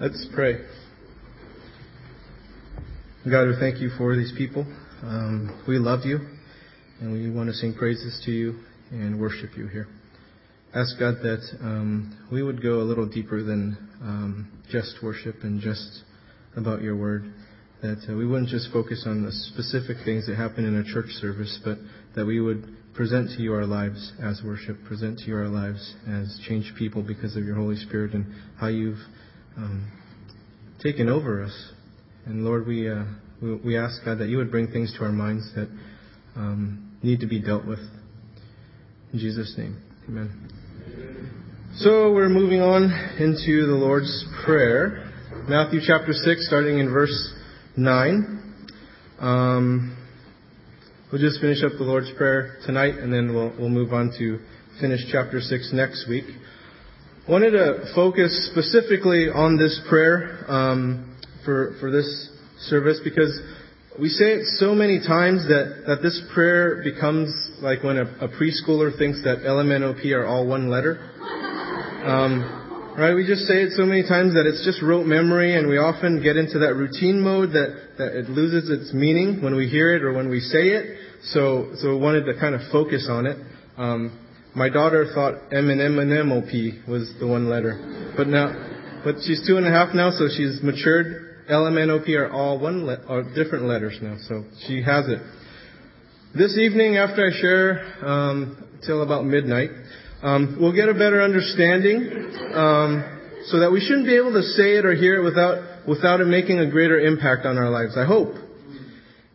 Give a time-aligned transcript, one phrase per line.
[0.00, 0.58] Let's pray.
[3.28, 4.62] God, we thank you for these people.
[5.02, 6.20] Um, we love you,
[7.00, 8.60] and we want to sing praises to you
[8.92, 9.88] and worship you here.
[10.72, 15.60] Ask God that um, we would go a little deeper than um, just worship and
[15.60, 16.04] just
[16.56, 17.32] about your word.
[17.82, 21.10] That uh, we wouldn't just focus on the specific things that happen in a church
[21.20, 21.78] service, but
[22.14, 25.96] that we would present to you our lives as worship, present to you our lives
[26.08, 28.98] as changed people because of your Holy Spirit and how you've
[29.58, 29.92] um,
[30.80, 31.72] taken over us.
[32.26, 33.04] And Lord, we, uh,
[33.42, 35.68] we, we ask God that you would bring things to our minds that
[36.36, 37.80] um, need to be dealt with.
[39.12, 41.30] In Jesus' name, Amen.
[41.78, 42.84] So we're moving on
[43.18, 45.10] into the Lord's Prayer,
[45.48, 47.34] Matthew chapter six, starting in verse
[47.76, 48.66] nine.
[49.18, 49.96] Um,
[51.10, 54.38] we'll just finish up the Lord's Prayer tonight, and then we'll we'll move on to
[54.80, 56.24] finish chapter six next week
[57.28, 63.38] wanted to focus specifically on this prayer um, for for this service because
[64.00, 67.28] we say it so many times that, that this prayer becomes
[67.60, 71.10] like when a, a preschooler thinks that LMNOP are all one letter.
[72.06, 73.14] Um, right?
[73.14, 76.22] We just say it so many times that it's just rote memory, and we often
[76.22, 80.02] get into that routine mode that, that it loses its meaning when we hear it
[80.02, 80.96] or when we say it.
[81.34, 83.36] So, so we wanted to kind of focus on it.
[83.76, 88.14] Um, my daughter thought M and M and M O P was the one letter,
[88.16, 91.44] but now, but she's two and a half now, so she's matured.
[91.48, 94.82] L M N O P are all one le- are different letters now, so she
[94.82, 95.20] has it.
[96.34, 99.70] This evening, after I share um, till about midnight,
[100.22, 104.76] um, we'll get a better understanding, um, so that we shouldn't be able to say
[104.76, 107.96] it or hear it without without it making a greater impact on our lives.
[107.96, 108.34] I hope.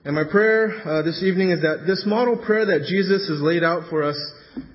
[0.06, 3.64] And my prayer uh, this evening is that this model prayer that Jesus has laid
[3.64, 4.20] out for us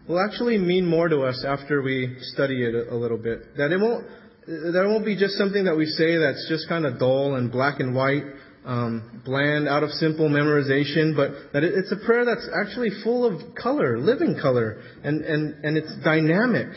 [0.09, 3.57] will actually mean more to us after we study it a, little bit.
[3.57, 4.07] That it won't
[4.47, 7.81] that won't be just something that we say that's just kind of dull and black
[7.81, 8.25] and white,
[8.65, 13.27] um, bland, out of simple memorization, but that it, it's a prayer that's actually full
[13.27, 16.69] of color, living color, and, and, and it's dynamic,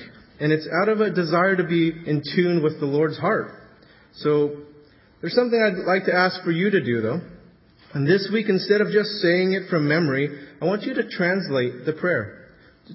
[0.42, 3.52] and it's out of a desire to be in tune with the Lord's heart.
[4.16, 4.58] So
[5.22, 7.22] there's something I'd like to ask for you to do, though.
[7.94, 10.30] And this week, instead of just saying it from memory,
[10.62, 12.41] I want you to translate the prayer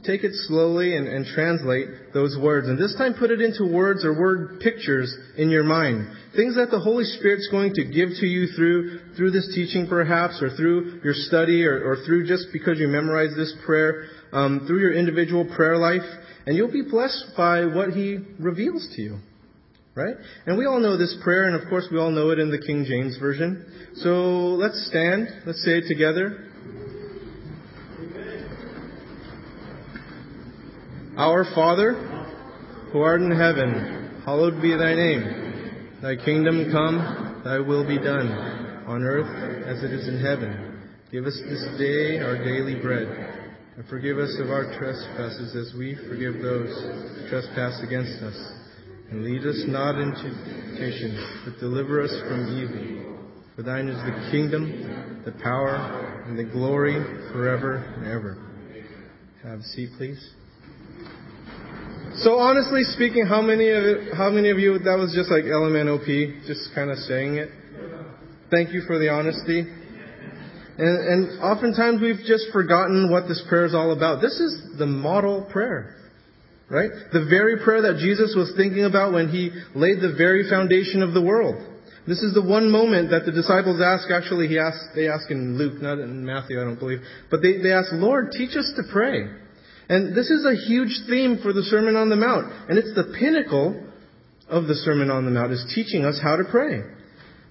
[0.05, 2.69] take it slowly and, and, translate those words.
[2.69, 6.09] And this time put it into words or word pictures in your mind.
[6.35, 10.43] Things that the Holy Spirit's going to give to you through, through this teaching perhaps,
[10.43, 14.81] or through your study, or, or through just because you memorize this prayer, um, through
[14.81, 16.07] your individual prayer life.
[16.47, 19.19] And you'll be blessed by what He reveals to you.
[19.95, 20.15] Right?
[20.45, 22.59] And we all know this prayer, and of course we all know it in the
[22.59, 23.65] King James Version.
[23.97, 24.11] So
[24.61, 25.29] let's stand.
[25.47, 26.53] Let's say it together.
[31.17, 31.95] Our Father,
[32.93, 35.97] who art in heaven, hallowed be thy name.
[36.03, 38.29] Thy kingdom come, thy will be done,
[38.87, 40.93] on earth as it is in heaven.
[41.11, 43.09] Give us this day our daily bread,
[43.77, 48.37] and forgive us of our trespasses as we forgive those who trespass against us.
[49.11, 51.17] And lead us not into temptation,
[51.47, 53.17] but deliver us from evil.
[53.57, 57.01] For thine is the kingdom, the power, and the glory
[57.33, 58.37] forever and ever.
[59.43, 60.35] Have a seat, please.
[62.19, 65.45] So honestly speaking, how many of it, how many of you that was just like
[65.45, 67.51] LMNOP, just kind of saying it?
[68.51, 69.61] Thank you for the honesty.
[69.61, 74.23] And, and oftentimes we've just forgotten what this prayer is all about.
[74.23, 75.97] This is the model prayer,
[76.71, 76.91] right?
[77.13, 81.13] The very prayer that Jesus was thinking about when he laid the very foundation of
[81.13, 81.57] the world.
[82.07, 84.09] This is the one moment that the disciples ask.
[84.11, 87.01] Actually, he asked, they ask in Luke, not in Matthew, I don't believe.
[87.31, 89.27] But they, they ask, Lord, teach us to pray.
[89.89, 92.53] And this is a huge theme for the Sermon on the Mount.
[92.69, 93.85] And it's the pinnacle
[94.49, 96.83] of the Sermon on the Mount, is teaching us how to pray.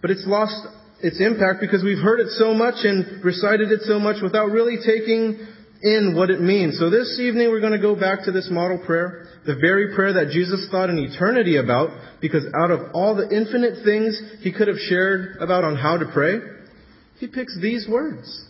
[0.02, 0.56] But it's lost
[1.02, 4.78] its impact because we've heard it so much and recited it so much without really
[4.86, 5.48] taking
[5.82, 6.80] in what it means.
[6.80, 10.14] So this evening we're going to go back to this model prayer, the very prayer
[10.14, 11.90] that Jesus thought in eternity about,
[12.22, 16.06] because out of all the infinite things he could have shared about on how to
[16.12, 16.40] pray,
[17.20, 18.46] he picks these words.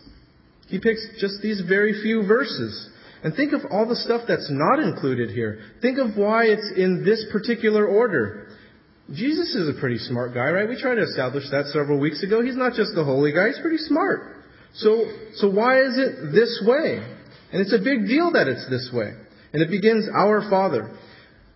[0.68, 2.90] He picks just these very few verses.
[3.26, 5.58] And think of all the stuff that's not included here.
[5.82, 8.50] Think of why it's in this particular order.
[9.12, 10.70] Jesus is a pretty smart guy, right?
[10.70, 12.44] We tried to establish that several weeks ago.
[12.44, 14.46] He's not just the holy guy, he's pretty smart.
[14.76, 17.02] So, so why is it this way?
[17.52, 19.14] And it's a big deal that it's this way.
[19.54, 20.96] And it begins, Our Father.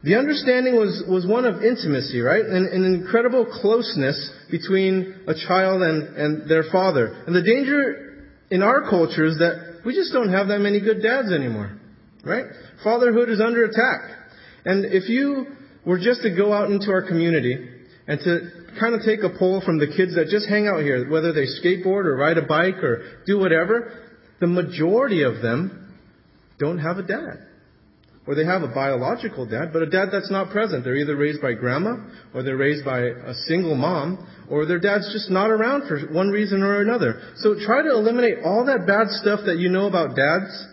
[0.02, 2.46] The understanding was, was one of intimacy, right?
[2.46, 4.18] And an incredible closeness
[4.50, 7.22] between a child and, and their father.
[7.28, 11.02] And the danger in our culture is that we just don't have that many good
[11.02, 11.78] dads anymore.
[12.24, 12.46] Right?
[12.84, 14.18] Fatherhood is under attack.
[14.66, 15.48] And if you
[15.86, 17.58] were just to go out into our community
[18.08, 18.50] and to
[18.80, 21.46] kind of take a poll from the kids that just hang out here, whether they
[21.46, 23.94] skateboard or ride a bike or do whatever,
[24.40, 25.96] the majority of them
[26.60, 27.46] don't have a dad.
[28.30, 30.84] Or they have a biological dad, but a dad that's not present.
[30.84, 31.98] They're either raised by grandma,
[32.32, 36.30] or they're raised by a single mom, or their dad's just not around for one
[36.30, 37.34] reason or another.
[37.38, 40.68] So try to eliminate all that bad stuff that you know about dads.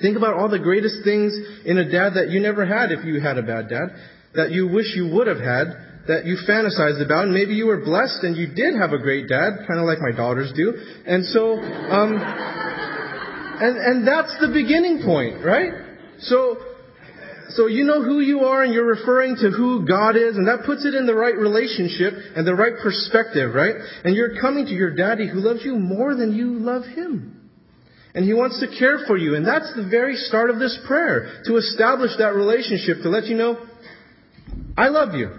[0.00, 1.32] Think about all the greatest things
[1.64, 3.94] in a dad that you never had if you had a bad dad,
[4.34, 7.78] that you wish you would have had, that you fantasized about, and maybe you were
[7.78, 10.74] blessed and you did have a great dad, kind of like my daughters do.
[11.06, 15.70] And so, um, and, and that's the beginning point, right?
[16.18, 16.71] So,
[17.54, 20.64] so you know who you are and you're referring to who God is and that
[20.64, 23.74] puts it in the right relationship and the right perspective, right?
[24.04, 27.50] And you're coming to your daddy who loves you more than you love him.
[28.14, 29.34] And he wants to care for you.
[29.36, 33.36] And that's the very start of this prayer, to establish that relationship, to let you
[33.36, 33.66] know,
[34.76, 35.30] I love you.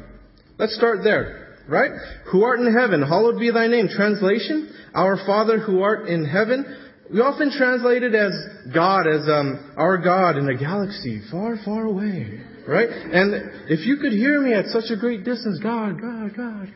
[0.58, 1.92] Let's start there, right?
[2.32, 3.90] Who art in heaven, hallowed be thy name.
[3.90, 6.93] Translation, our Father who art in heaven.
[7.12, 8.32] We often translate it as
[8.74, 12.88] God, as um, our God in a galaxy far, far away, right?
[12.88, 16.74] And if you could hear me at such a great distance, God, God, God.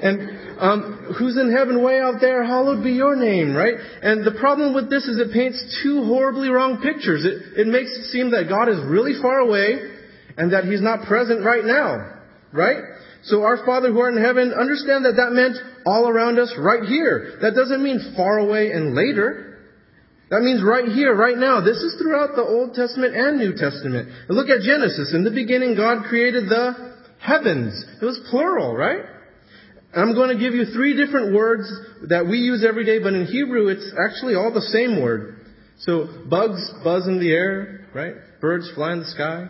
[0.00, 3.74] And um, who's in heaven way out there, hallowed be your name, right?
[3.74, 7.24] And the problem with this is it paints two horribly wrong pictures.
[7.24, 9.90] It, it makes it seem that God is really far away
[10.38, 12.22] and that He's not present right now,
[12.52, 12.78] right?
[13.24, 16.84] So our Father who art in heaven, understand that that meant all around us right
[16.84, 17.38] here.
[17.42, 19.50] That doesn't mean far away and later.
[20.30, 21.60] That means right here, right now.
[21.60, 24.08] This is throughout the Old Testament and New Testament.
[24.28, 25.12] And look at Genesis.
[25.14, 27.84] In the beginning, God created the heavens.
[28.00, 29.04] It was plural, right?
[29.94, 31.70] I'm going to give you three different words
[32.08, 35.36] that we use every day, but in Hebrew, it's actually all the same word.
[35.78, 38.14] So bugs buzz in the air, right?
[38.40, 39.46] Birds fly in the sky.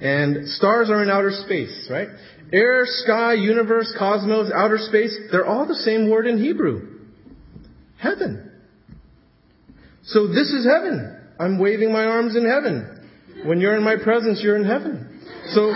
[0.00, 2.08] And stars are in outer space, right?
[2.52, 7.00] Air, sky, universe, cosmos, outer space, they're all the same word in Hebrew.
[7.98, 8.51] Heaven.
[10.04, 11.18] So this is heaven.
[11.38, 13.08] I'm waving my arms in heaven.
[13.44, 15.20] When you're in my presence, you're in heaven.
[15.54, 15.72] So,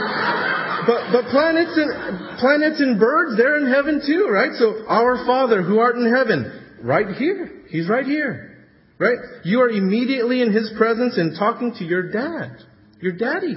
[0.87, 4.52] but, but planets and, planets and birds, they're in heaven too, right?
[4.55, 7.64] So our Father who art in heaven, right here.
[7.69, 8.64] He's right here.
[8.99, 9.19] Right?
[9.44, 12.64] You are immediately in His presence and talking to your dad.
[13.00, 13.56] Your daddy.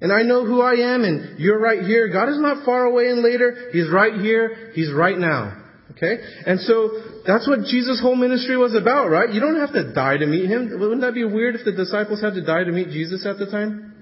[0.00, 2.08] And I know who I am, and you're right here.
[2.12, 3.70] God is not far away and later.
[3.72, 4.72] He's right here.
[4.74, 5.62] He's right now.
[5.96, 6.20] Okay?
[6.44, 9.32] And so, that's what Jesus' whole ministry was about, right?
[9.32, 10.78] You don't have to die to meet Him.
[10.78, 13.46] Wouldn't that be weird if the disciples had to die to meet Jesus at the
[13.46, 13.94] time?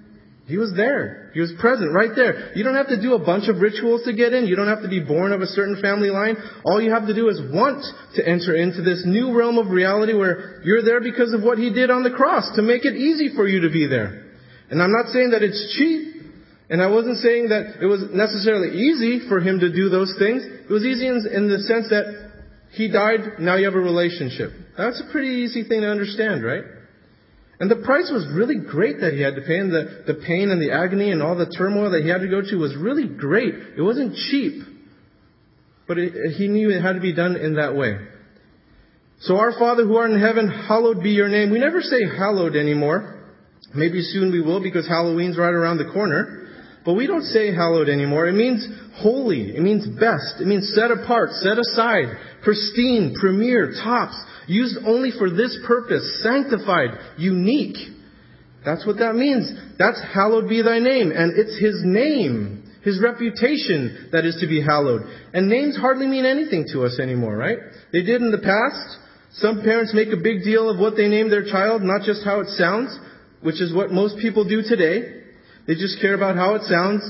[0.46, 1.30] He was there.
[1.32, 2.52] He was present right there.
[2.54, 4.46] You don't have to do a bunch of rituals to get in.
[4.46, 6.36] You don't have to be born of a certain family line.
[6.66, 7.82] All you have to do is want
[8.16, 11.72] to enter into this new realm of reality where you're there because of what He
[11.72, 14.34] did on the cross to make it easy for you to be there.
[14.68, 16.13] And I'm not saying that it's cheap.
[16.74, 20.42] And I wasn't saying that it was necessarily easy for him to do those things.
[20.42, 22.02] It was easy in, in the sense that
[22.72, 24.50] he died, now you have a relationship.
[24.76, 26.64] That's a pretty easy thing to understand, right?
[27.60, 30.50] And the price was really great that he had to pay, and the, the pain
[30.50, 33.06] and the agony and all the turmoil that he had to go to was really
[33.06, 33.54] great.
[33.78, 34.66] It wasn't cheap.
[35.86, 37.98] But it, he knew it had to be done in that way.
[39.20, 41.52] So our Father who art in heaven, hallowed be your name.
[41.52, 43.30] We never say hallowed anymore.
[43.72, 46.43] Maybe soon we will because Halloween's right around the corner.
[46.84, 48.26] But we don't say hallowed anymore.
[48.26, 48.66] It means
[48.96, 49.56] holy.
[49.56, 50.40] It means best.
[50.40, 56.90] It means set apart, set aside, pristine, premier, tops, used only for this purpose, sanctified,
[57.16, 57.78] unique.
[58.64, 59.50] That's what that means.
[59.78, 61.10] That's hallowed be thy name.
[61.10, 65.02] And it's his name, his reputation that is to be hallowed.
[65.32, 67.58] And names hardly mean anything to us anymore, right?
[67.92, 68.98] They did in the past.
[69.32, 72.40] Some parents make a big deal of what they name their child, not just how
[72.40, 72.98] it sounds
[73.44, 75.13] which is what most people do today.
[75.66, 77.02] They just care about how it sounds.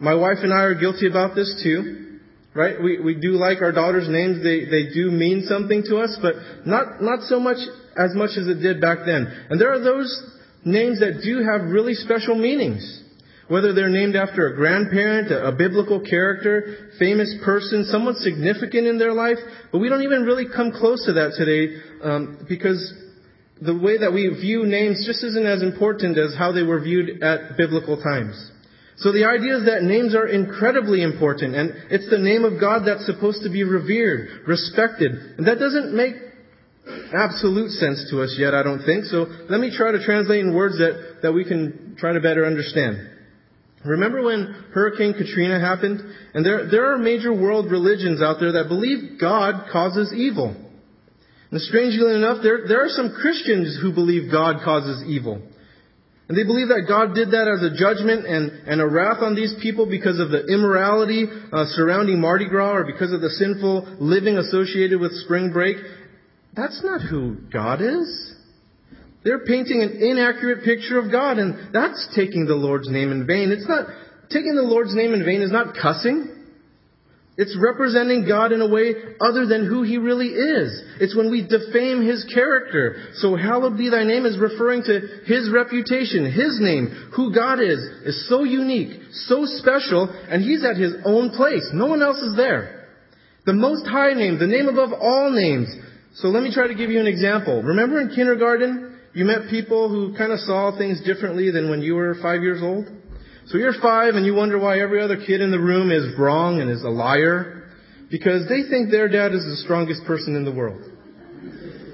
[0.00, 2.06] My wife and I are guilty about this too.
[2.54, 2.82] Right?
[2.82, 4.42] We, we do like our daughters' names.
[4.42, 6.34] They, they do mean something to us, but
[6.66, 7.58] not, not so much
[7.96, 9.26] as much as it did back then.
[9.50, 10.10] And there are those
[10.64, 13.04] names that do have really special meanings.
[13.48, 18.98] Whether they're named after a grandparent, a, a biblical character, famous person, someone significant in
[18.98, 19.38] their life,
[19.72, 22.92] but we don't even really come close to that today um, because
[23.60, 27.22] the way that we view names just isn't as important as how they were viewed
[27.22, 28.52] at biblical times.
[28.98, 32.82] So the idea is that names are incredibly important, and it's the name of God
[32.84, 35.12] that's supposed to be revered, respected.
[35.38, 36.14] And that doesn't make
[37.14, 39.04] absolute sense to us yet, I don't think.
[39.04, 42.44] So let me try to translate in words that, that we can try to better
[42.44, 42.98] understand.
[43.84, 46.00] Remember when Hurricane Katrina happened?
[46.34, 50.56] And there, there are major world religions out there that believe God causes evil.
[51.50, 55.40] And strangely enough, there, there are some Christians who believe God causes evil.
[56.28, 59.34] And they believe that God did that as a judgment and, and a wrath on
[59.34, 63.96] these people because of the immorality uh, surrounding Mardi Gras or because of the sinful
[63.98, 65.78] living associated with spring break.
[66.54, 68.34] That's not who God is.
[69.24, 73.50] They're painting an inaccurate picture of God, and that's taking the Lord's name in vain.
[73.50, 73.86] It's not,
[74.30, 76.37] taking the Lord's name in vain is not cussing.
[77.38, 80.82] It's representing God in a way other than who He really is.
[81.00, 83.10] It's when we defame His character.
[83.14, 87.78] So hallowed be thy name is referring to His reputation, His name, who God is,
[88.04, 91.70] is so unique, so special, and He's at His own place.
[91.72, 92.88] No one else is there.
[93.46, 95.68] The most high name, the name above all names.
[96.16, 97.62] So let me try to give you an example.
[97.62, 101.94] Remember in kindergarten, you met people who kind of saw things differently than when you
[101.94, 102.88] were five years old?
[103.48, 106.60] So you're five and you wonder why every other kid in the room is wrong
[106.60, 107.64] and is a liar
[108.10, 110.82] because they think their dad is the strongest person in the world.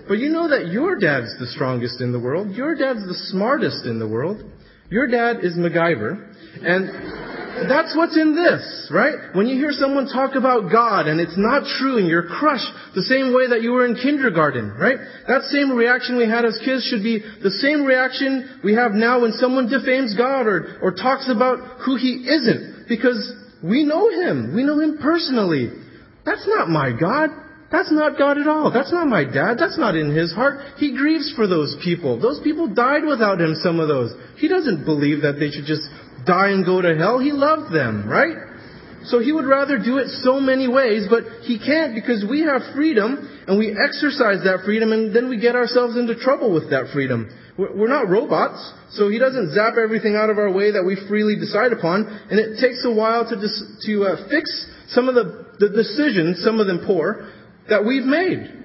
[0.08, 2.56] But you know that your dad's the strongest in the world.
[2.56, 4.42] Your dad's the smartest in the world.
[4.90, 6.34] Your dad is MacGyver.
[6.60, 7.33] And
[7.68, 9.34] that's what's in this, right?
[9.34, 13.02] When you hear someone talk about God and it's not true and you're crushed the
[13.02, 14.98] same way that you were in kindergarten, right?
[15.28, 19.22] That same reaction we had as kids should be the same reaction we have now
[19.22, 22.86] when someone defames God or, or talks about who He isn't.
[22.88, 23.32] Because
[23.62, 24.54] we know Him.
[24.54, 25.70] We know Him personally.
[26.26, 27.30] That's not my God.
[27.74, 28.70] That's not God at all.
[28.70, 29.58] That's not my dad.
[29.58, 30.78] That's not in his heart.
[30.78, 32.20] He grieves for those people.
[32.20, 34.14] Those people died without him, some of those.
[34.36, 35.82] He doesn't believe that they should just
[36.24, 37.18] die and go to hell.
[37.18, 38.36] He loved them, right?
[39.10, 42.62] So he would rather do it so many ways, but he can't because we have
[42.76, 46.94] freedom and we exercise that freedom and then we get ourselves into trouble with that
[46.94, 47.26] freedom.
[47.58, 51.34] We're not robots, so he doesn't zap everything out of our way that we freely
[51.34, 54.46] decide upon, and it takes a while to, dis- to uh, fix
[54.88, 57.30] some of the, the decisions, some of them poor,
[57.68, 58.62] that we've made.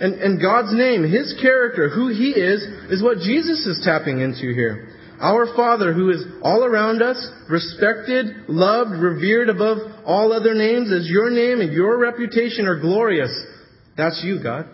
[0.00, 4.54] And, and God's name, His character, who He is, is what Jesus is tapping into
[4.54, 4.94] here.
[5.20, 7.18] Our Father who is all around us,
[7.50, 13.32] respected, loved, revered above all other names, as your name and your reputation are glorious.
[13.96, 14.68] That's you, God.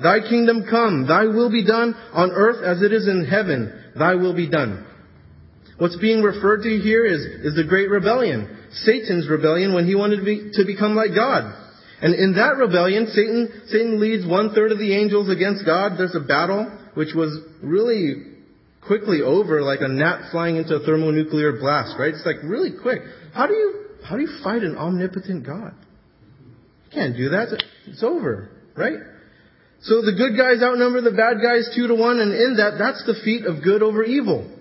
[0.00, 3.72] Thy kingdom come, thy will be done on earth as it is in heaven.
[3.98, 4.86] Thy will be done.
[5.78, 8.68] What's being referred to here is, is the great rebellion.
[8.70, 11.65] Satan's rebellion when he wanted to, be, to become like God.
[12.00, 15.92] And in that rebellion, Satan, Satan leads one third of the angels against God.
[15.96, 18.36] There's a battle which was really
[18.86, 22.14] quickly over like a gnat flying into a thermonuclear blast, right?
[22.14, 23.00] It's like really quick.
[23.34, 25.74] How do you, how do you fight an omnipotent God?
[26.84, 27.62] You can't do that.
[27.86, 28.98] It's over, right?
[29.82, 33.04] So the good guys outnumber the bad guys two to one, and in that, that's
[33.06, 34.52] the feat of good over evil.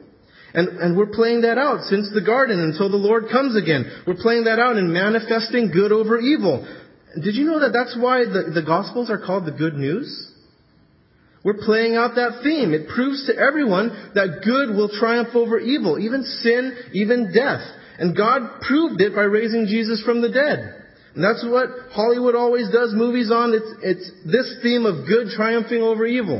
[0.53, 4.03] And, and we're playing that out since the garden until the Lord comes again.
[4.07, 6.65] We're playing that out and manifesting good over evil.
[7.15, 10.31] Did you know that that's why the, the Gospels are called the good news?
[11.43, 12.73] We're playing out that theme.
[12.73, 17.61] It proves to everyone that good will triumph over evil, even sin, even death.
[17.99, 20.83] And God proved it by raising Jesus from the dead.
[21.13, 23.53] And that's what Hollywood always does movies on.
[23.53, 26.39] It's, it's this theme of good triumphing over evil.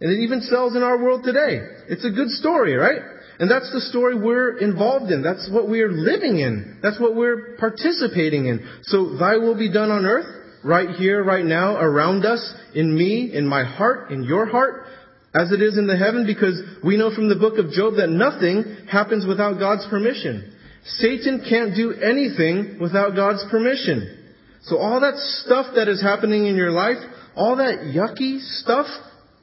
[0.00, 1.60] And it even sells in our world today.
[1.88, 3.02] It's a good story, right?
[3.38, 5.22] And that's the story we're involved in.
[5.22, 6.80] That's what we're living in.
[6.82, 8.66] That's what we're participating in.
[8.82, 10.26] So, thy will be done on earth
[10.64, 14.86] right here, right now, around us, in me, in my heart, in your heart,
[15.34, 18.08] as it is in the heaven, because we know from the book of Job that
[18.08, 20.56] nothing happens without God's permission.
[20.84, 24.34] Satan can't do anything without God's permission.
[24.62, 25.14] So all that
[25.44, 26.98] stuff that is happening in your life,
[27.36, 28.86] all that yucky stuff,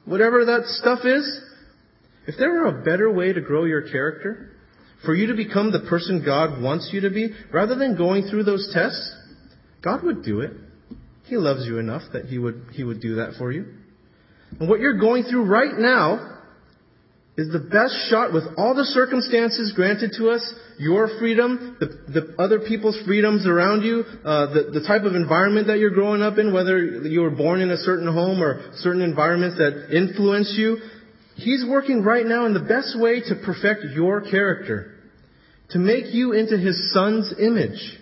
[0.04, 1.24] whatever that stuff is,
[2.26, 4.52] if there were a better way to grow your character,
[5.04, 8.44] for you to become the person God wants you to be, rather than going through
[8.44, 9.14] those tests,
[9.82, 10.52] God would do it.
[11.24, 13.66] He loves you enough that he would, he would do that for you.
[14.58, 16.36] And what you're going through right now
[17.36, 22.42] is the best shot with all the circumstances granted to us, your freedom, the, the
[22.42, 26.38] other people's freedoms around you, uh, the, the type of environment that you're growing up
[26.38, 30.78] in, whether you were born in a certain home or certain environments that influence you.
[31.36, 34.94] He's working right now in the best way to perfect your character,
[35.70, 37.98] to make you into His Son's image.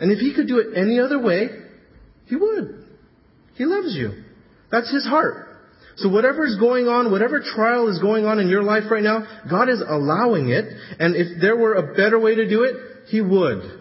[0.00, 1.48] And if He could do it any other way,
[2.26, 2.86] he would.
[3.56, 4.22] He loves you.
[4.70, 5.48] That's His heart.
[5.96, 9.26] So whatever is going on, whatever trial is going on in your life right now,
[9.50, 10.64] God is allowing it.
[10.98, 12.76] And if there were a better way to do it,
[13.08, 13.80] He would.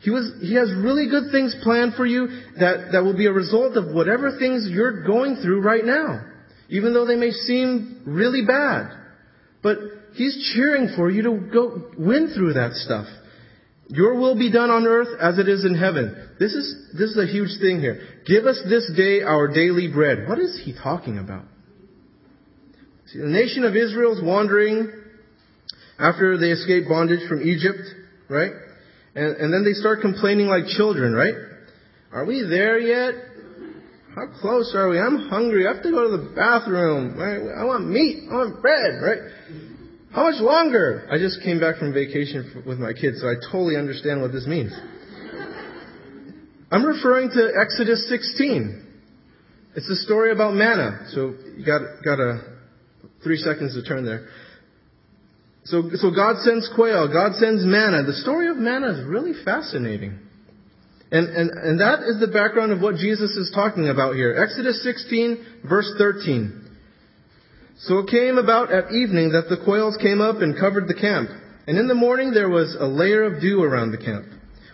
[0.00, 2.28] He was, He has really good things planned for you
[2.58, 6.24] that, that will be a result of whatever things you're going through right now.
[6.68, 8.90] Even though they may seem really bad.
[9.62, 9.78] But
[10.14, 13.06] He's cheering for you to go win through that stuff.
[13.88, 16.30] Your will be done on earth as it is in heaven.
[16.40, 18.00] This is, this is a huge thing here.
[18.26, 20.28] Give us this day our daily bread.
[20.28, 21.44] What is he talking about?
[23.06, 24.90] See, the nation of Israel is wandering
[25.98, 27.78] after they escape bondage from Egypt,
[28.28, 28.50] right?
[29.14, 31.34] And, and then they start complaining like children, right?
[32.12, 33.14] Are we there yet?
[34.16, 34.98] How close are we?
[34.98, 35.68] I'm hungry.
[35.68, 37.18] I have to go to the bathroom.
[37.18, 37.36] Right?
[37.60, 38.24] I want meat.
[38.32, 39.18] I want bread, right?
[40.12, 41.06] How much longer?
[41.12, 44.46] I just came back from vacation with my kids, so I totally understand what this
[44.46, 44.72] means.
[46.72, 48.84] I'm referring to Exodus 16.
[49.76, 51.06] It's the story about manna.
[51.10, 52.40] So you got got a
[53.22, 54.28] three seconds to turn there.
[55.64, 57.12] So so God sends quail.
[57.12, 58.02] God sends manna.
[58.04, 60.18] The story of manna is really fascinating.
[61.16, 64.36] And, and, and that is the background of what Jesus is talking about here.
[64.36, 66.62] Exodus 16, verse 13.
[67.78, 71.30] So it came about at evening that the quails came up and covered the camp.
[71.66, 74.26] And in the morning there was a layer of dew around the camp.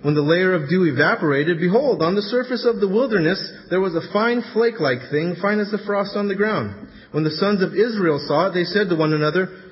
[0.03, 3.39] When the layer of dew evaporated, behold, on the surface of the wilderness
[3.71, 6.89] there was a fine flake-like thing, fine as the frost on the ground.
[7.13, 9.63] When the sons of Israel saw it, they said to one another,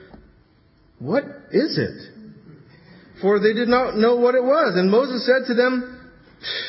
[1.00, 3.18] What is it?
[3.20, 4.74] For they did not know what it was.
[4.76, 5.99] And Moses said to them,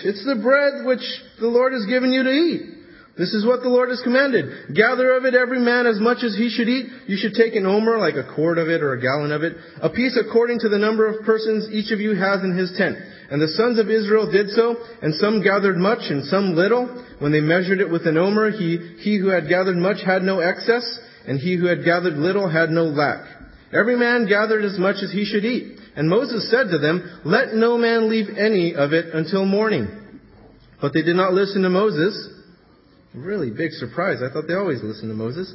[0.04, 1.04] It's the bread which
[1.40, 2.82] the Lord has given you to eat.
[3.18, 4.74] This is what the Lord has commanded.
[4.74, 6.88] Gather of it every man as much as he should eat.
[7.08, 9.58] You should take an omer, like a quart of it or a gallon of it,
[9.82, 12.98] a piece according to the number of persons each of you has in his tent.
[13.30, 16.88] And the sons of Israel did so, and some gathered much and some little.
[17.20, 20.40] When they measured it with an omer, he, he who had gathered much had no
[20.40, 20.84] excess,
[21.28, 23.28] and he who had gathered little had no lack.
[23.74, 25.81] Every man gathered as much as he should eat.
[25.96, 29.88] And Moses said to them, Let no man leave any of it until morning.
[30.82, 32.30] But they did not listen to Moses.
[33.14, 34.20] Really big surprise.
[34.24, 35.54] I thought they always listened to Moses.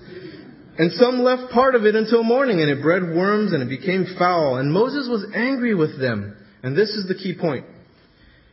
[0.79, 4.15] And some left part of it until morning, and it bred worms, and it became
[4.19, 4.57] foul.
[4.57, 6.37] And Moses was angry with them.
[6.63, 7.65] And this is the key point.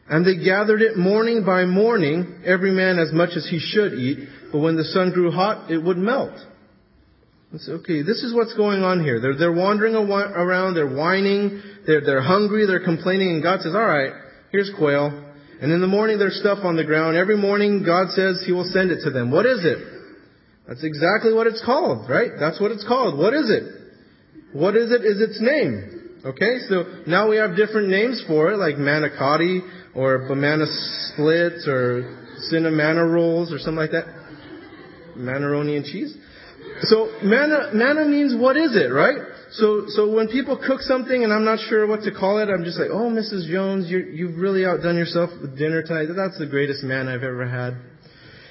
[0.09, 4.27] And they gathered it morning by morning, every man as much as he should eat.
[4.51, 6.39] But when the sun grew hot, it would melt.
[7.53, 8.01] It's okay.
[8.01, 9.21] This is what's going on here.
[9.21, 14.11] They're, they're wandering around, they're whining, they're, they're hungry, they're complaining, and God says, alright,
[14.51, 15.31] here's quail.
[15.61, 17.15] And in the morning there's stuff on the ground.
[17.15, 19.29] Every morning God says He will send it to them.
[19.29, 19.77] What is it?
[20.67, 22.31] That's exactly what it's called, right?
[22.39, 23.19] That's what it's called.
[23.19, 24.57] What is it?
[24.57, 26.19] What is it is its name.
[26.25, 29.59] Okay, so now we have different names for it, like manicotti,
[29.93, 34.05] or banana splits, or cinnamon rolls, or something like that.
[35.15, 36.15] Macaroni and cheese.
[36.83, 39.17] So manna, manna means what is it, right?
[39.51, 42.63] So, so when people cook something and I'm not sure what to call it, I'm
[42.63, 43.47] just like, oh, Mrs.
[43.49, 46.07] Jones, you you've really outdone yourself with dinner tonight.
[46.15, 47.77] That's the greatest manna I've ever had.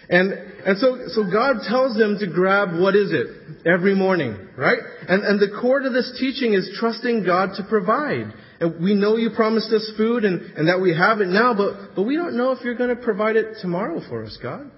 [0.08, 0.32] And,
[0.66, 4.78] and so, so God tells them to grab what is it every morning, right?
[5.08, 8.32] And, and the core to this teaching is trusting God to provide.
[8.60, 11.94] And we know you promised us food and, and that we have it now, but,
[11.96, 14.70] but we don't know if you're going to provide it tomorrow for us, God.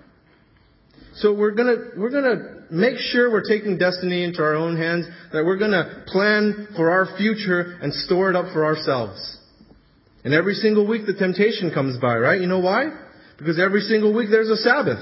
[1.16, 5.44] So we're gonna, we're gonna make sure we're taking destiny into our own hands, that
[5.44, 9.38] we're gonna plan for our future and store it up for ourselves.
[10.24, 12.40] And every single week the temptation comes by, right?
[12.40, 12.86] You know why?
[13.38, 14.98] Because every single week there's a Sabbath.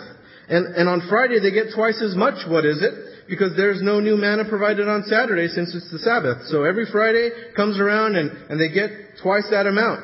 [0.49, 2.47] And, and on Friday they get twice as much.
[2.47, 2.93] What is it?
[3.29, 6.45] Because there's no new manna provided on Saturday since it's the Sabbath.
[6.49, 8.91] So every Friday comes around and, and they get
[9.23, 10.01] twice that amount.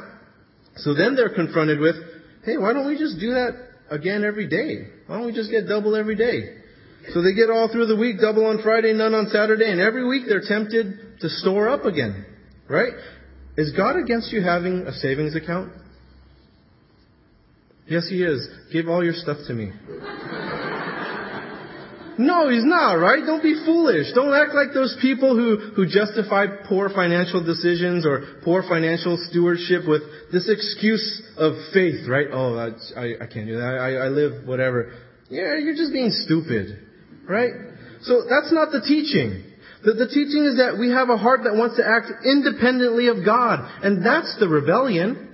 [0.76, 1.96] So then they're confronted with,
[2.44, 4.88] hey, why don't we just do that again every day?
[5.06, 6.56] Why don't we just get double every day?
[7.12, 10.06] So they get all through the week, double on Friday, none on Saturday, and every
[10.06, 12.26] week they're tempted to store up again.
[12.68, 12.92] Right?
[13.56, 15.72] Is God against you having a savings account?
[17.86, 18.46] Yes, He is.
[18.72, 19.72] Give all your stuff to me.
[22.18, 23.24] No, he's not, right?
[23.24, 24.12] Don't be foolish.
[24.12, 29.86] Don't act like those people who, who justify poor financial decisions or poor financial stewardship
[29.86, 30.02] with
[30.32, 32.26] this excuse of faith, right?
[32.32, 33.78] Oh, I, I, can't do that.
[33.80, 34.92] I, I live whatever.
[35.30, 36.88] Yeah, you're just being stupid,
[37.28, 37.52] right?
[38.02, 39.44] So that's not the teaching.
[39.84, 43.24] The, the teaching is that we have a heart that wants to act independently of
[43.24, 43.60] God.
[43.84, 45.27] And that's the rebellion.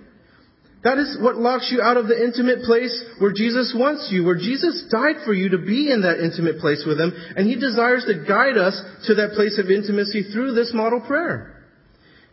[0.85, 4.37] That is what locks you out of the intimate place where Jesus wants you, where
[4.37, 8.05] Jesus died for you to be in that intimate place with Him, and He desires
[8.05, 11.65] to guide us to that place of intimacy through this model prayer.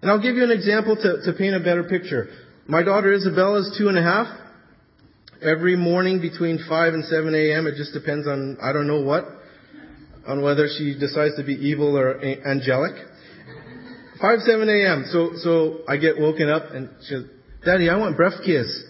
[0.02, 2.28] And I'll give you an example to, to paint a better picture.
[2.68, 4.28] My daughter Isabella is two and a half.
[5.42, 9.26] Every morning between 5 and 7 a.m., it just depends on, I don't know what,
[10.28, 12.94] on whether she decides to be evil or angelic.
[14.22, 15.06] 5, 7 a.m.
[15.10, 17.26] So, so I get woken up and she
[17.64, 18.84] Daddy, I want breath kiss.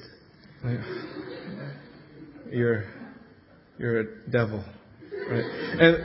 [2.49, 2.85] You're,
[3.77, 4.63] you're a devil.
[5.29, 5.43] Right?
[5.43, 5.95] And,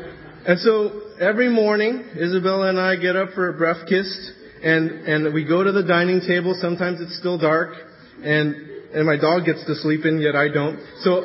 [0.47, 4.33] and so every morning, Isabella and I get up for a breath kiss,
[4.65, 6.59] and, and we go to the dining table.
[6.61, 7.75] Sometimes it's still dark,
[8.25, 8.57] and,
[8.93, 10.81] and my dog gets to sleep in, yet I don't.
[11.03, 11.23] So,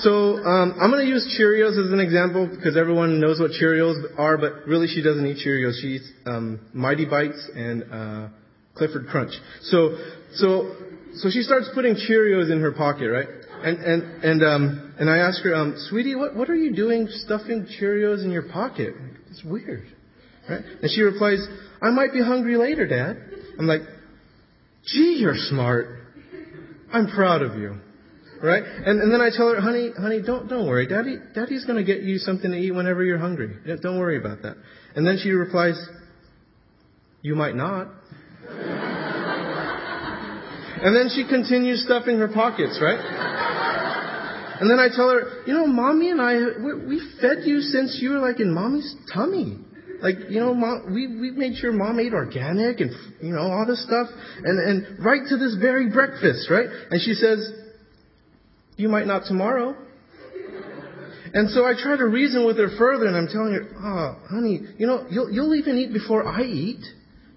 [0.00, 4.18] So um, I'm going to use Cheerios as an example because everyone knows what Cheerios
[4.18, 5.80] are, but really she doesn't eat Cheerios.
[5.80, 8.28] She eats um, Mighty Bites and uh,
[8.76, 9.32] Clifford Crunch.
[9.62, 9.96] So
[10.36, 10.76] so
[11.16, 13.28] so she starts putting Cheerios in her pocket, right?
[13.62, 17.08] And and and um and I ask her, um, sweetie, what what are you doing
[17.10, 18.94] stuffing Cheerios in your pocket?
[19.30, 19.86] It's weird,
[20.48, 20.62] right?
[20.82, 21.46] And she replies,
[21.82, 23.16] I might be hungry later, Dad.
[23.58, 23.82] I'm like,
[24.84, 25.88] gee, you're smart.
[26.92, 27.80] I'm proud of you.
[28.42, 28.62] Right?
[28.62, 30.86] And, and then I tell her, honey, honey, don't, don't worry.
[30.86, 33.56] Daddy, daddy's gonna get you something to eat whenever you're hungry.
[33.80, 34.56] Don't worry about that.
[34.94, 35.74] And then she replies,
[37.22, 37.88] you might not.
[40.82, 43.00] And then she continues stuffing her pockets, right?
[44.60, 46.36] And then I tell her, you know, mommy and I,
[46.88, 49.58] we fed you since you were like in mommy's tummy.
[50.00, 52.90] Like, you know, mom, we, we made sure mom ate organic and,
[53.22, 54.08] you know, all this stuff.
[54.44, 56.68] And, and right to this very breakfast, right?
[56.90, 57.50] And she says,
[58.76, 59.74] you might not tomorrow.
[61.32, 64.60] And so I try to reason with her further and I'm telling her, oh, honey,
[64.78, 66.84] you know, you'll, you'll even eat before I eat.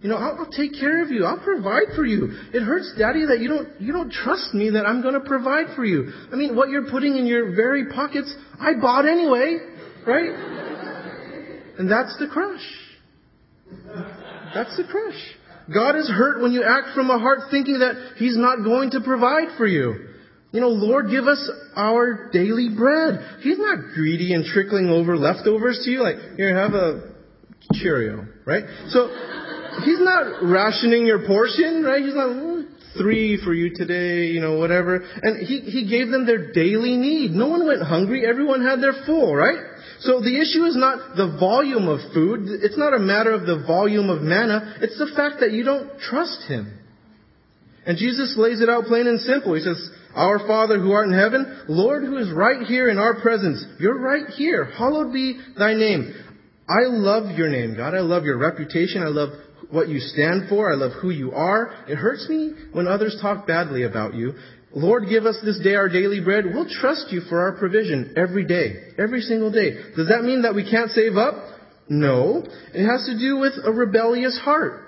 [0.02, 1.26] You know, I'll, I'll take care of you.
[1.26, 2.32] I'll provide for you.
[2.54, 5.76] It hurts, Daddy, that you don't, you don't trust me that I'm going to provide
[5.76, 6.12] for you.
[6.32, 9.58] I mean, what you're putting in your very pockets, I bought anyway,
[10.08, 10.30] right?
[11.78, 12.66] And that's the crush.
[14.54, 15.20] That's the crush.
[15.74, 19.02] God is hurt when you act from a heart thinking that He's not going to
[19.02, 20.08] provide for you.
[20.52, 23.40] You know, Lord, give us our daily bread.
[23.42, 27.14] He's not greedy and trickling over leftovers to you, like, here, have a
[27.74, 28.64] Cheerio, right?
[28.88, 29.10] So,
[29.84, 32.04] He's not rationing your portion, right?
[32.04, 32.66] He's not,
[32.98, 34.96] three for you today, you know, whatever.
[34.96, 37.32] And he, he gave them their daily need.
[37.32, 38.26] No one went hungry.
[38.28, 39.58] Everyone had their full, right?
[40.02, 42.48] So the issue is not the volume of food.
[42.64, 44.78] It's not a matter of the volume of manna.
[44.82, 46.78] It's the fact that you don't trust Him.
[47.86, 49.56] And Jesus lays it out plain and simple.
[49.56, 53.22] He says, Our Father who art in heaven, Lord who is right here in our
[53.22, 53.64] presence.
[53.80, 54.66] You're right here.
[54.66, 56.14] Hallowed be thy name.
[56.68, 57.96] I love your name, God.
[57.96, 59.02] I love your reputation.
[59.02, 59.30] I love
[59.72, 60.72] what you stand for.
[60.72, 61.74] I love who you are.
[61.88, 64.34] It hurts me when others talk badly about you.
[64.74, 66.46] Lord, give us this day our daily bread.
[66.46, 69.72] We'll trust you for our provision every day, every single day.
[69.96, 71.34] Does that mean that we can't save up?
[71.90, 72.44] No.
[72.74, 74.86] It has to do with a rebellious heart.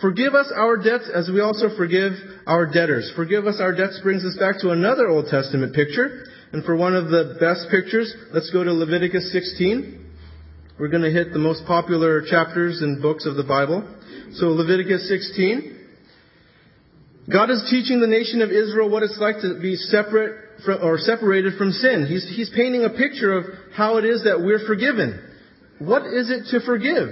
[0.00, 2.12] Forgive us our debts as we also forgive
[2.46, 3.12] our debtors.
[3.14, 6.24] Forgive us our debts brings us back to another Old Testament picture.
[6.52, 10.07] And for one of the best pictures, let's go to Leviticus 16.
[10.78, 13.82] We're going to hit the most popular chapters and books of the Bible.
[14.34, 15.76] So Leviticus 16.
[17.32, 20.96] God is teaching the nation of Israel what it's like to be separate from, or
[20.98, 22.06] separated from sin.
[22.06, 25.20] He's, he's painting a picture of how it is that we're forgiven.
[25.80, 27.08] What is it to forgive?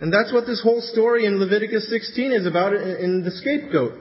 [0.00, 3.92] And that's what this whole story in Leviticus 16 is about in, in the scapegoat.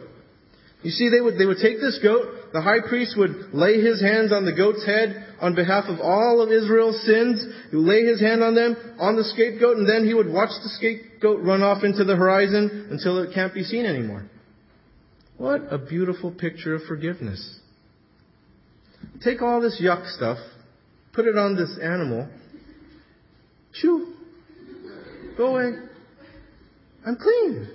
[0.82, 4.02] You see, they would, they would take this goat, the high priest would lay his
[4.02, 8.04] hands on the goat's head on behalf of all of Israel's sins, he would lay
[8.04, 11.62] his hand on them, on the scapegoat, and then he would watch the scapegoat run
[11.62, 14.30] off into the horizon until it can't be seen anymore.
[15.38, 17.60] What a beautiful picture of forgiveness.
[19.24, 20.38] Take all this yuck stuff,
[21.14, 22.30] put it on this animal,
[23.74, 24.14] shoo,
[25.38, 25.72] go away.
[27.06, 27.70] I'm clean.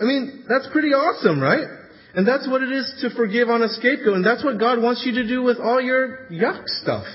[0.00, 1.79] I mean, that's pretty awesome, right?
[2.14, 4.14] And that's what it is to forgive on a scapegoat.
[4.14, 7.06] And that's what God wants you to do with all your yuck stuff.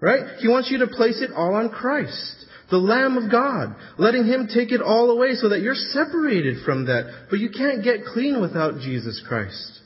[0.00, 0.38] Right?
[0.38, 4.48] He wants you to place it all on Christ the Lamb of God, letting Him
[4.52, 7.26] take it all away so that you're separated from that.
[7.28, 9.80] But you can't get clean without Jesus Christ.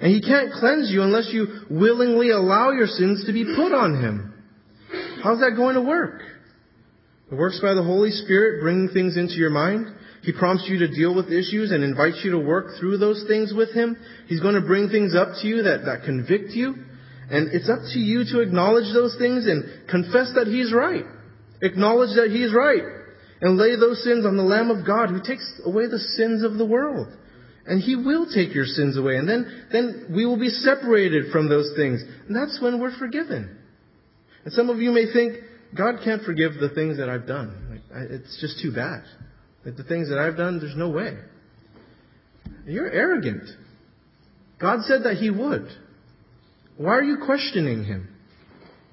[0.00, 4.00] And He can't cleanse you unless you willingly allow your sins to be put on
[4.00, 4.34] Him.
[5.22, 6.22] How's that going to work?
[7.32, 9.86] It works by the Holy Spirit bringing things into your mind.
[10.22, 13.52] He prompts you to deal with issues and invites you to work through those things
[13.54, 13.96] with Him.
[14.26, 16.74] He's going to bring things up to you that, that convict you.
[17.30, 21.04] And it's up to you to acknowledge those things and confess that He's right.
[21.62, 22.82] Acknowledge that He's right.
[23.40, 26.58] And lay those sins on the Lamb of God who takes away the sins of
[26.58, 27.06] the world.
[27.66, 29.16] And He will take your sins away.
[29.16, 32.02] And then, then we will be separated from those things.
[32.26, 33.56] And that's when we're forgiven.
[34.44, 35.34] And some of you may think,
[35.76, 37.82] God can't forgive the things that I've done.
[37.92, 39.02] It's just too bad.
[39.64, 41.16] Like the things that I've done, there's no way.
[42.66, 43.48] You're arrogant.
[44.60, 45.68] God said that He would.
[46.76, 48.08] Why are you questioning Him?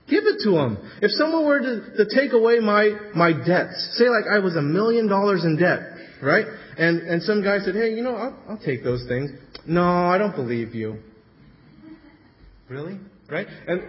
[0.07, 0.77] Give it to him.
[1.01, 4.61] If someone were to, to take away my, my debts, say like I was a
[4.61, 5.79] million dollars in debt,
[6.21, 6.45] right?
[6.77, 9.31] And, and some guy said, hey, you know, I'll, I'll take those things.
[9.65, 10.99] No, I don't believe you.
[12.69, 12.99] Really?
[13.29, 13.47] Right?
[13.67, 13.81] And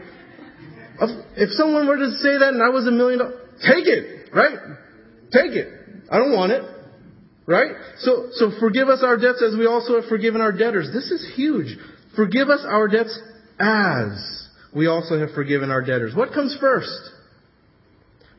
[1.37, 4.57] if someone were to say that and I was a million dollars, take it, right?
[5.33, 5.69] Take it.
[6.11, 6.63] I don't want it.
[7.47, 7.71] Right?
[7.99, 10.91] So, so forgive us our debts as we also have forgiven our debtors.
[10.93, 11.77] This is huge.
[12.17, 13.17] Forgive us our debts
[13.61, 16.15] as we also have forgiven our debtors.
[16.15, 16.91] What comes first?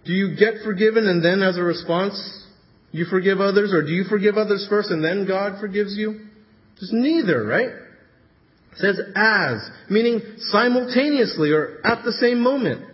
[0.06, 2.46] Do you get forgiven and then as a response
[2.92, 3.74] you forgive others?
[3.74, 6.28] Or do you forgive others first and then God forgives you?
[6.80, 7.70] Just neither, right?
[7.70, 12.86] It says as, meaning simultaneously or at the same moment.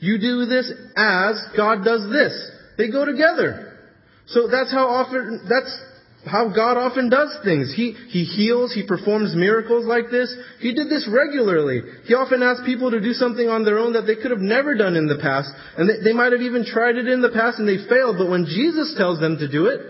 [0.00, 2.50] You do this as God does this.
[2.76, 3.71] They go together.
[4.26, 5.72] So that's how often, that's
[6.24, 7.72] how God often does things.
[7.74, 10.34] He, he heals, He performs miracles like this.
[10.60, 11.82] He did this regularly.
[12.04, 14.76] He often asks people to do something on their own that they could have never
[14.76, 15.50] done in the past.
[15.76, 18.18] And they, they might have even tried it in the past and they failed.
[18.18, 19.80] But when Jesus tells them to do it,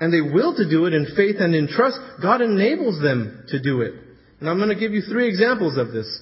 [0.00, 3.62] and they will to do it in faith and in trust, God enables them to
[3.62, 3.94] do it.
[4.40, 6.20] And I'm going to give you three examples of this.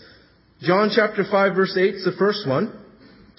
[0.62, 2.80] John chapter 5 verse 8 is the first one.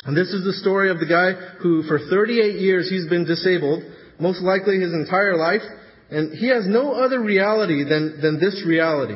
[0.03, 3.83] And this is the story of the guy who for 38 years he's been disabled,
[4.19, 5.61] most likely his entire life.
[6.09, 9.15] And he has no other reality than, than this reality.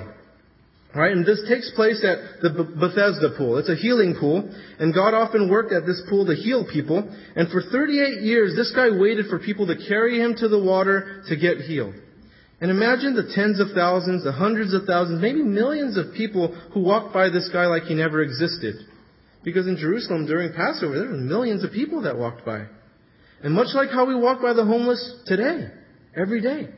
[0.95, 1.12] Right?
[1.12, 3.59] And this takes place at the Bethesda pool.
[3.59, 4.49] It's a healing pool.
[4.79, 7.07] And God often worked at this pool to heal people.
[7.35, 11.23] And for 38 years, this guy waited for people to carry him to the water
[11.27, 11.93] to get healed.
[12.62, 16.81] And imagine the tens of thousands, the hundreds of thousands, maybe millions of people who
[16.81, 18.75] walked by this guy like he never existed.
[19.43, 22.65] Because in Jerusalem during Passover, there were millions of people that walked by.
[23.43, 25.69] And much like how we walk by the homeless today,
[26.15, 26.69] every day.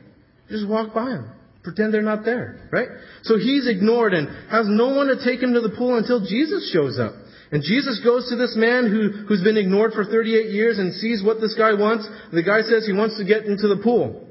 [0.48, 1.32] Just walk by them.
[1.64, 2.88] Pretend they're not there, right?
[3.22, 6.72] So he's ignored and has no one to take him to the pool until Jesus
[6.72, 7.14] shows up.
[7.52, 11.22] And Jesus goes to this man who, who's been ignored for 38 years and sees
[11.22, 12.08] what this guy wants.
[12.32, 14.26] The guy says he wants to get into the pool.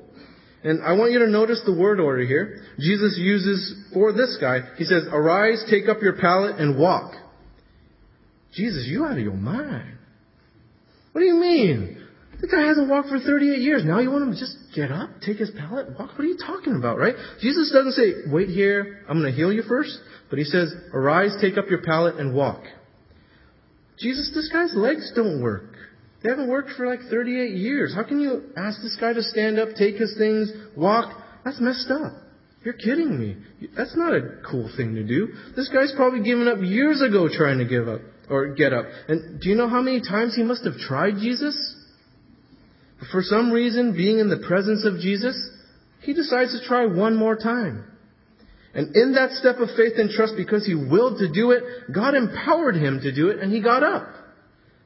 [0.63, 2.63] And I want you to notice the word order here.
[2.80, 7.13] Jesus uses for this guy, he says, arise, take up your pallet and walk.
[8.54, 9.98] Jesus, you out of your mind.
[11.13, 12.00] What do you mean?
[12.41, 13.86] The guy hasn't walked for 38 years.
[13.86, 16.10] Now you want him to just get up, take his pallet, walk?
[16.17, 17.13] What are you talking about, right?
[17.39, 19.95] Jesus doesn't say, wait here, I'm going to heal you first.
[20.30, 22.63] But he says, arise, take up your pallet, and walk.
[23.99, 25.75] Jesus, this guy's legs don't work.
[26.23, 27.93] They haven't worked for like 38 years.
[27.95, 31.13] How can you ask this guy to stand up, take his things, walk?
[31.45, 32.13] That's messed up.
[32.63, 33.38] You're kidding me.
[33.75, 35.30] That's not a cool thing to do.
[35.56, 38.86] This guy's probably given up years ago trying to give up or get up.
[39.08, 41.56] And do you know how many times he must have tried Jesus?
[43.11, 45.35] For some reason, being in the presence of Jesus,
[46.01, 47.85] he decides to try one more time.
[48.73, 52.13] And in that step of faith and trust, because he willed to do it, God
[52.15, 54.07] empowered him to do it, and he got up.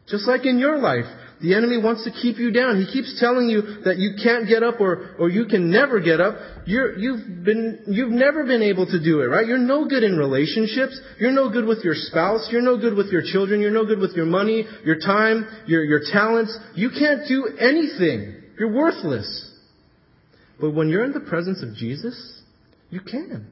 [0.08, 1.06] Just like in your life,
[1.42, 2.80] the enemy wants to keep you down.
[2.80, 6.22] He keeps telling you that you can't get up or, or you can never get
[6.22, 6.36] up.
[6.66, 9.46] You're, you've been, you've never been able to do it, right?
[9.46, 11.00] You're no good in relationships.
[11.20, 12.48] You're no good with your spouse.
[12.52, 13.60] You're no good with your children.
[13.60, 16.58] You're no good with your money, your time, your, your talents.
[16.74, 18.42] You can't do anything.
[18.58, 19.52] You're worthless.
[20.60, 22.42] But when you're in the presence of Jesus,
[22.90, 23.48] you can.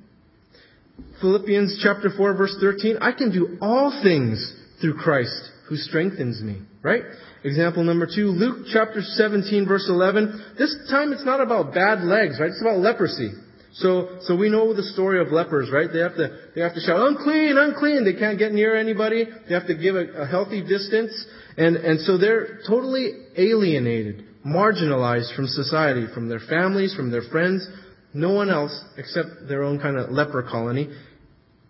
[1.20, 6.62] Philippians chapter 4 verse 13, I can do all things through Christ who strengthens me.
[6.84, 7.02] Right?
[7.46, 10.56] Example number two, Luke chapter 17 verse 11.
[10.58, 12.50] This time it's not about bad legs, right?
[12.50, 13.32] It's about leprosy.
[13.76, 15.88] So, so we know the story of lepers, right?
[15.92, 18.04] They have to, they have to shout, unclean, unclean.
[18.04, 19.26] They can't get near anybody.
[19.48, 21.26] They have to give a, a healthy distance.
[21.58, 27.68] And, and so they're totally alienated, marginalized from society, from their families, from their friends.
[28.14, 30.94] No one else except their own kind of leper colony.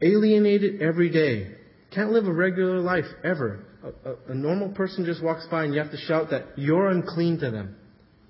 [0.02, 1.56] Alienated every day.
[1.95, 5.80] Can't live a regular life ever a, a, normal person just walks by and you
[5.82, 7.76] have to shout that you're unclean to them.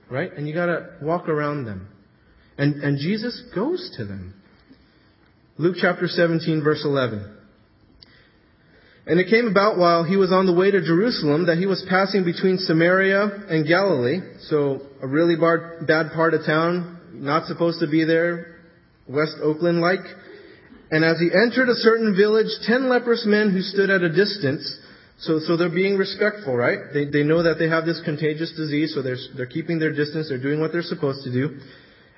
[0.10, 0.32] Right?
[0.34, 1.88] And you gotta walk around them.
[2.58, 4.36] And, and Jesus goes to them.
[5.58, 7.38] Luke chapter 17 verse 11.
[9.06, 11.86] And it came about while he was on the way to Jerusalem that he was
[11.90, 14.20] passing between Samaria and Galilee.
[14.48, 18.62] So a really bar, bad part of town, not supposed to be there,
[19.08, 20.00] West Oakland like.
[20.90, 24.80] And as he entered a certain village, ten leprous men who stood at a distance
[25.20, 26.80] so, so they're being respectful, right?
[26.94, 30.30] They, they know that they have this contagious disease, so they're, they're keeping their distance,
[30.30, 31.60] they're doing what they're supposed to do.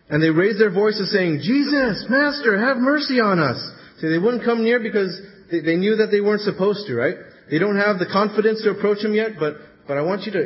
[0.10, 3.58] And they raise their voices saying, Jesus, Master, have mercy on us.
[4.00, 5.20] See, they wouldn't come near because
[5.52, 7.16] they, they knew that they weren't supposed to, right?
[7.50, 9.56] They don't have the confidence to approach him yet, but,
[9.88, 10.46] but I want you to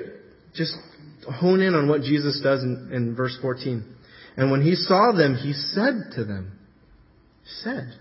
[0.53, 0.75] just
[1.29, 3.95] hone in on what Jesus does in, in verse 14.
[4.37, 6.57] And when he saw them, he said to them,
[7.63, 7.93] said.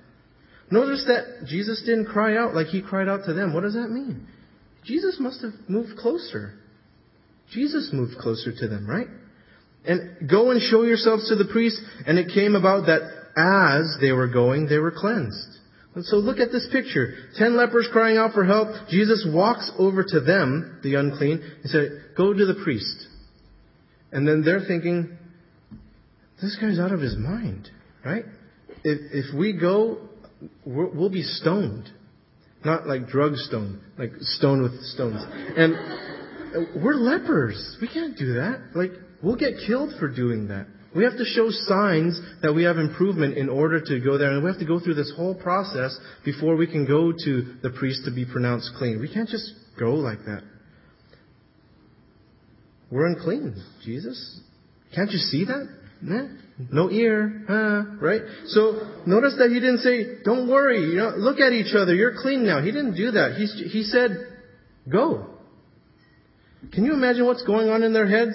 [0.70, 3.54] Notice that Jesus didn't cry out like he cried out to them.
[3.54, 4.26] What does that mean?
[4.88, 6.54] Jesus must have moved closer.
[7.52, 9.06] Jesus moved closer to them, right?
[9.86, 11.78] And go and show yourselves to the priest.
[12.06, 13.02] And it came about that
[13.36, 15.58] as they were going, they were cleansed.
[15.94, 17.14] And so look at this picture.
[17.36, 18.88] Ten lepers crying out for help.
[18.88, 23.06] Jesus walks over to them, the unclean, and said, go to the priest.
[24.10, 25.18] And then they're thinking,
[26.40, 27.68] this guy's out of his mind,
[28.04, 28.24] right?
[28.84, 29.98] If, if we go,
[30.64, 31.90] we'll be stoned.
[32.64, 35.24] Not like drug stone, like stone with stones.
[35.56, 37.76] And uh, we're lepers.
[37.80, 38.70] We can't do that.
[38.74, 38.90] Like,
[39.22, 40.66] we'll get killed for doing that.
[40.96, 44.42] We have to show signs that we have improvement in order to go there, and
[44.42, 48.02] we have to go through this whole process before we can go to the priest
[48.06, 48.98] to be pronounced clean.
[49.00, 50.42] We can't just go like that.
[52.90, 54.40] We're unclean, Jesus.
[54.94, 55.68] Can't you see that?
[56.70, 57.96] No ear, huh?
[58.00, 58.22] Right?
[58.46, 61.94] So notice that he didn't say, "Don't worry, you know, look at each other.
[61.94, 63.36] You're clean now." He didn't do that.
[63.36, 64.26] He he said,
[64.88, 65.26] "Go."
[66.72, 68.34] Can you imagine what's going on in their heads?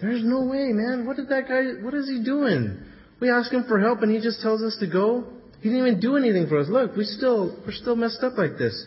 [0.00, 1.04] There's no way, man.
[1.06, 1.82] What did that guy?
[1.82, 2.78] What is he doing?
[3.20, 5.24] We ask him for help, and he just tells us to go.
[5.60, 6.68] He didn't even do anything for us.
[6.68, 8.86] Look, we still we're still messed up like this.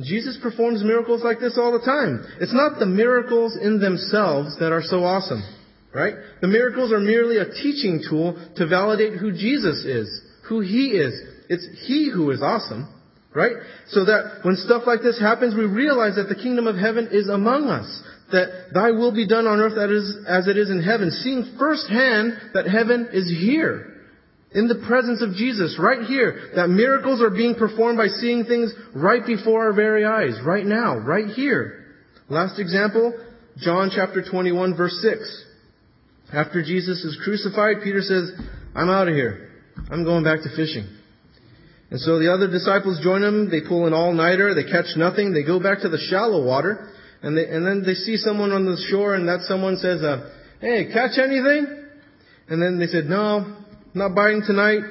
[0.00, 2.24] Jesus performs miracles like this all the time.
[2.40, 5.42] It's not the miracles in themselves that are so awesome.
[5.92, 6.14] Right?
[6.40, 11.20] The miracles are merely a teaching tool to validate who Jesus is, who He is.
[11.48, 12.88] It's He who is awesome.
[13.34, 13.52] Right?
[13.88, 17.28] So that when stuff like this happens, we realize that the kingdom of heaven is
[17.28, 18.02] among us.
[18.32, 21.10] That thy will be done on earth as it is in heaven.
[21.10, 23.86] Seeing firsthand that heaven is here.
[24.52, 26.50] In the presence of Jesus, right here.
[26.56, 30.38] That miracles are being performed by seeing things right before our very eyes.
[30.44, 30.98] Right now.
[30.98, 31.84] Right here.
[32.28, 33.12] Last example,
[33.58, 35.46] John chapter 21 verse 6.
[36.32, 38.32] After Jesus is crucified, Peter says,
[38.74, 39.50] I'm out of here.
[39.90, 40.86] I'm going back to fishing.
[41.90, 43.50] And so the other disciples join him.
[43.50, 44.54] They pull an all-nighter.
[44.54, 45.32] They catch nothing.
[45.32, 46.88] They go back to the shallow water.
[47.22, 50.30] And, they, and then they see someone on the shore and that someone says, uh,
[50.60, 51.66] hey, catch anything?
[52.48, 53.56] And then they said, no,
[53.94, 54.82] not biting tonight.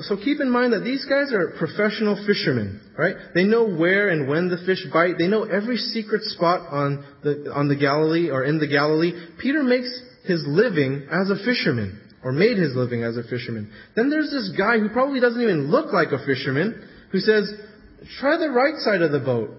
[0.00, 3.16] So keep in mind that these guys are professional fishermen, right?
[3.34, 5.16] They know where and when the fish bite.
[5.18, 9.12] They know every secret spot on the, on the Galilee or in the Galilee.
[9.40, 9.88] Peter makes
[10.28, 13.72] his living as a fisherman, or made his living as a fisherman.
[13.96, 17.50] Then there's this guy who probably doesn't even look like a fisherman, who says,
[18.20, 19.50] try the right side of the boat.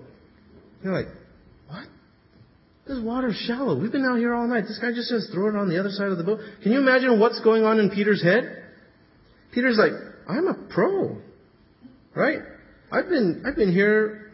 [0.84, 1.08] You're like,
[1.67, 1.88] what?
[2.88, 3.79] This water's shallow.
[3.79, 4.63] We've been out here all night.
[4.67, 6.39] This guy just says throw it on the other side of the boat.
[6.63, 8.63] Can you imagine what's going on in Peter's head?
[9.51, 9.91] Peter's like,
[10.27, 11.17] I'm a pro.
[12.15, 12.39] Right?
[12.91, 14.28] I've been, I've been here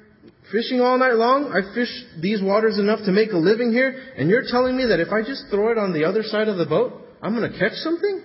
[0.52, 1.90] Fishing all night long, I fish
[2.22, 5.22] these waters enough to make a living here, and you're telling me that if I
[5.22, 8.22] just throw it on the other side of the boat, I'm going to catch something?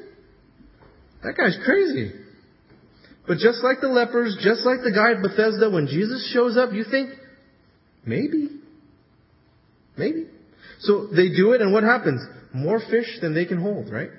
[1.22, 2.12] That guy's crazy.
[3.26, 6.72] But just like the lepers, just like the guy at Bethesda, when Jesus shows up,
[6.72, 7.10] you think,
[8.04, 8.48] maybe.
[9.96, 10.26] Maybe.
[10.80, 12.20] So they do it, and what happens?
[12.52, 14.10] More fish than they can hold, right?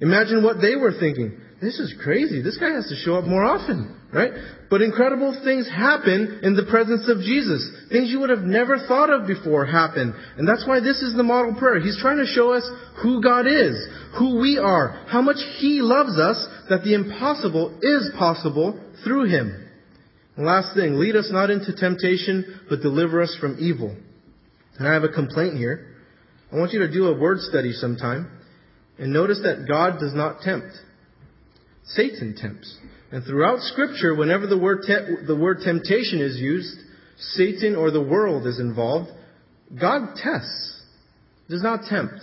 [0.00, 1.40] Imagine what they were thinking.
[1.62, 2.42] This is crazy.
[2.42, 4.32] This guy has to show up more often, right?
[4.68, 7.70] But incredible things happen in the presence of Jesus.
[7.88, 10.12] Things you would have never thought of before happen.
[10.36, 11.78] And that's why this is the model prayer.
[11.78, 12.68] He's trying to show us
[13.00, 13.78] who God is,
[14.18, 19.70] who we are, how much He loves us, that the impossible is possible through Him.
[20.36, 23.96] And last thing, lead us not into temptation, but deliver us from evil.
[24.80, 25.94] And I have a complaint here.
[26.52, 28.28] I want you to do a word study sometime
[28.98, 30.74] and notice that God does not tempt.
[31.84, 32.78] Satan tempts.
[33.10, 36.76] And throughout Scripture, whenever the word, te- the word temptation is used,
[37.18, 39.10] Satan or the world is involved,
[39.78, 40.80] God tests,
[41.48, 42.20] does not tempt.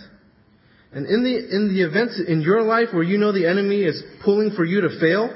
[0.91, 4.01] And in the, in the events in your life where you know the enemy is
[4.23, 5.29] pulling for you to fail,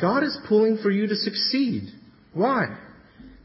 [0.00, 1.90] God is pulling for you to succeed.
[2.32, 2.76] Why?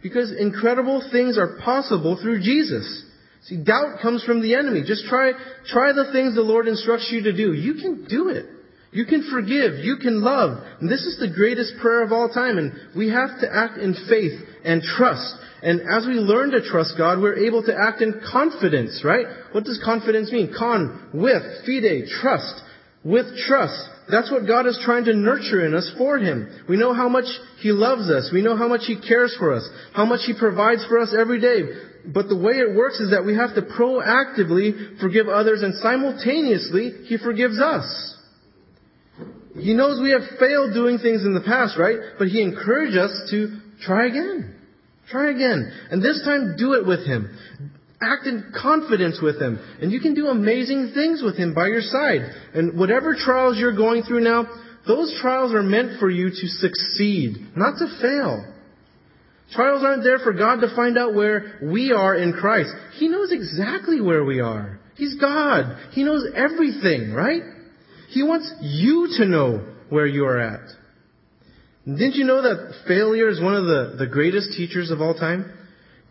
[0.04, 3.04] Because incredible things are possible through Jesus.
[3.46, 4.84] See, doubt comes from the enemy.
[4.86, 5.32] Just try,
[5.68, 7.54] try the things the Lord instructs you to do.
[7.54, 8.46] You can do it.
[8.96, 9.84] You can forgive.
[9.84, 10.58] You can love.
[10.80, 12.58] And this is the greatest prayer of all time.
[12.58, 15.36] And we have to act in faith and trust.
[15.62, 19.26] And as we learn to trust God, we're able to act in confidence, right?
[19.52, 20.54] What does confidence mean?
[20.58, 22.62] Con, with, fide, trust.
[23.04, 23.84] With trust.
[24.10, 26.48] That's what God is trying to nurture in us for Him.
[26.70, 27.26] We know how much
[27.60, 28.30] He loves us.
[28.32, 29.68] We know how much He cares for us.
[29.92, 31.64] How much He provides for us every day.
[32.14, 36.94] But the way it works is that we have to proactively forgive others and simultaneously
[37.08, 38.15] He forgives us.
[39.58, 41.98] He knows we have failed doing things in the past, right?
[42.20, 44.56] But He encouraged us to try again.
[45.10, 45.72] Try again.
[45.92, 47.38] And this time, do it with Him.
[48.02, 49.60] Act in confidence with Him.
[49.82, 52.22] And you can do amazing things with Him by your side.
[52.54, 54.46] And whatever trials you're going through now,
[54.88, 58.52] those trials are meant for you to succeed, not to fail.
[59.52, 62.72] Trials aren't there for God to find out where we are in Christ.
[62.98, 64.80] He knows exactly where we are.
[64.96, 65.92] He's God.
[65.92, 67.42] He knows everything, right?
[68.10, 70.62] He wants you to know where you are at.
[71.86, 75.52] Didn't you know that failure is one of the, the greatest teachers of all time?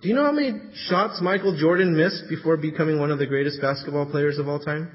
[0.02, 3.60] Do you know how many shots Michael Jordan missed before becoming one of the greatest
[3.60, 4.90] basketball players of all time?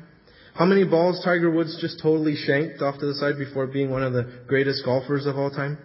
[0.53, 4.03] How many balls Tiger Woods just totally shanked off to the side before being one
[4.03, 5.77] of the greatest golfers of all time?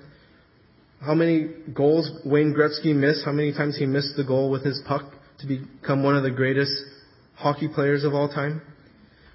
[1.05, 4.81] how many goals Wayne Gretzky missed, how many times he missed the goal with his
[4.87, 6.73] puck to become one of the greatest
[7.35, 8.63] hockey players of all time.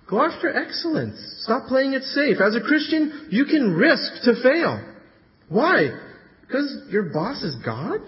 [0.09, 1.19] Go after excellence.
[1.43, 2.37] Stop playing it safe.
[2.41, 4.83] As a Christian, you can risk to fail.
[5.49, 5.89] Why?
[6.41, 7.99] Because your boss is God?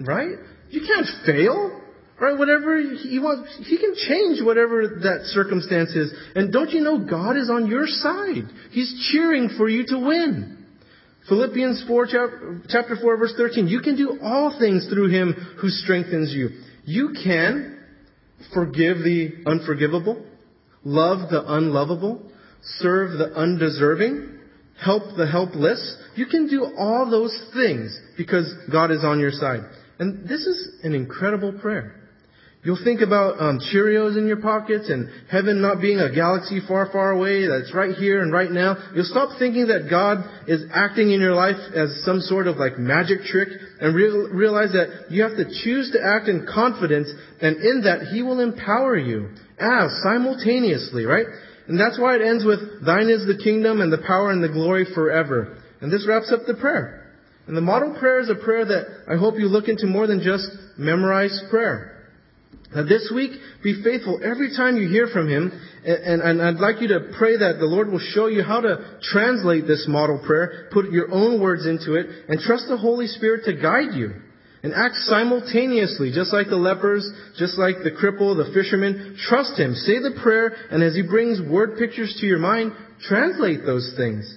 [0.00, 0.36] Right?
[0.70, 1.82] You can't fail.
[2.20, 2.38] Right?
[2.38, 6.12] Whatever he wants, he can change whatever that circumstance is.
[6.34, 8.44] And don't you know God is on your side?
[8.70, 10.66] He's cheering for you to win.
[11.28, 12.06] Philippians 4,
[12.68, 13.68] chapter 4, verse 13.
[13.68, 16.50] You can do all things through him who strengthens you.
[16.84, 17.78] You can
[18.54, 20.24] forgive the unforgivable,
[20.84, 22.30] love the unlovable,
[22.62, 24.38] serve the undeserving,
[24.82, 25.96] help the helpless.
[26.16, 29.60] You can do all those things because God is on your side.
[29.98, 31.97] And this is an incredible prayer.
[32.64, 36.90] You'll think about um, Cheerios in your pockets and heaven not being a galaxy far,
[36.90, 38.76] far away that's right here and right now.
[38.94, 42.76] You'll stop thinking that God is acting in your life as some sort of like
[42.76, 43.48] magic trick
[43.80, 47.08] and real, realize that you have to choose to act in confidence
[47.40, 49.30] and in that He will empower you
[49.60, 51.26] as simultaneously, right?
[51.68, 54.48] And that's why it ends with, Thine is the kingdom and the power and the
[54.48, 55.58] glory forever.
[55.80, 57.14] And this wraps up the prayer.
[57.46, 60.20] And the model prayer is a prayer that I hope you look into more than
[60.20, 61.97] just memorized prayer.
[62.74, 65.52] Now this week, be faithful every time you hear from Him,
[65.84, 68.98] and, and, I'd like you to pray that the Lord will show you how to
[69.10, 73.44] translate this model prayer, put your own words into it, and trust the Holy Spirit
[73.46, 74.12] to guide you.
[74.62, 77.08] And act simultaneously, just like the lepers,
[77.38, 79.16] just like the cripple, the fisherman.
[79.28, 79.74] Trust Him.
[79.74, 84.36] Say the prayer, and as He brings word pictures to your mind, translate those things.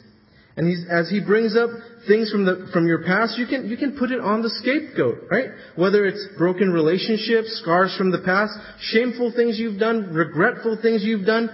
[0.57, 1.69] And as he brings up
[2.07, 5.29] things from the, from your past, you can, you can put it on the scapegoat,
[5.31, 5.49] right?
[5.75, 11.25] Whether it's broken relationships, scars from the past, shameful things you've done, regretful things you've
[11.25, 11.49] done,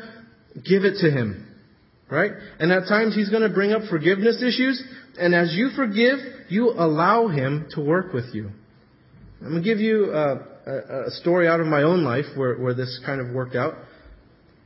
[0.55, 1.43] give it to him.
[2.09, 2.31] Right?
[2.59, 4.81] And at times he's going to bring up forgiveness issues,
[5.19, 6.19] and as you forgive,
[6.49, 8.49] you allow him to work with you.
[9.41, 12.55] I'm going to give you a, a, a story out of my own life where,
[12.57, 13.75] where this kind of worked out.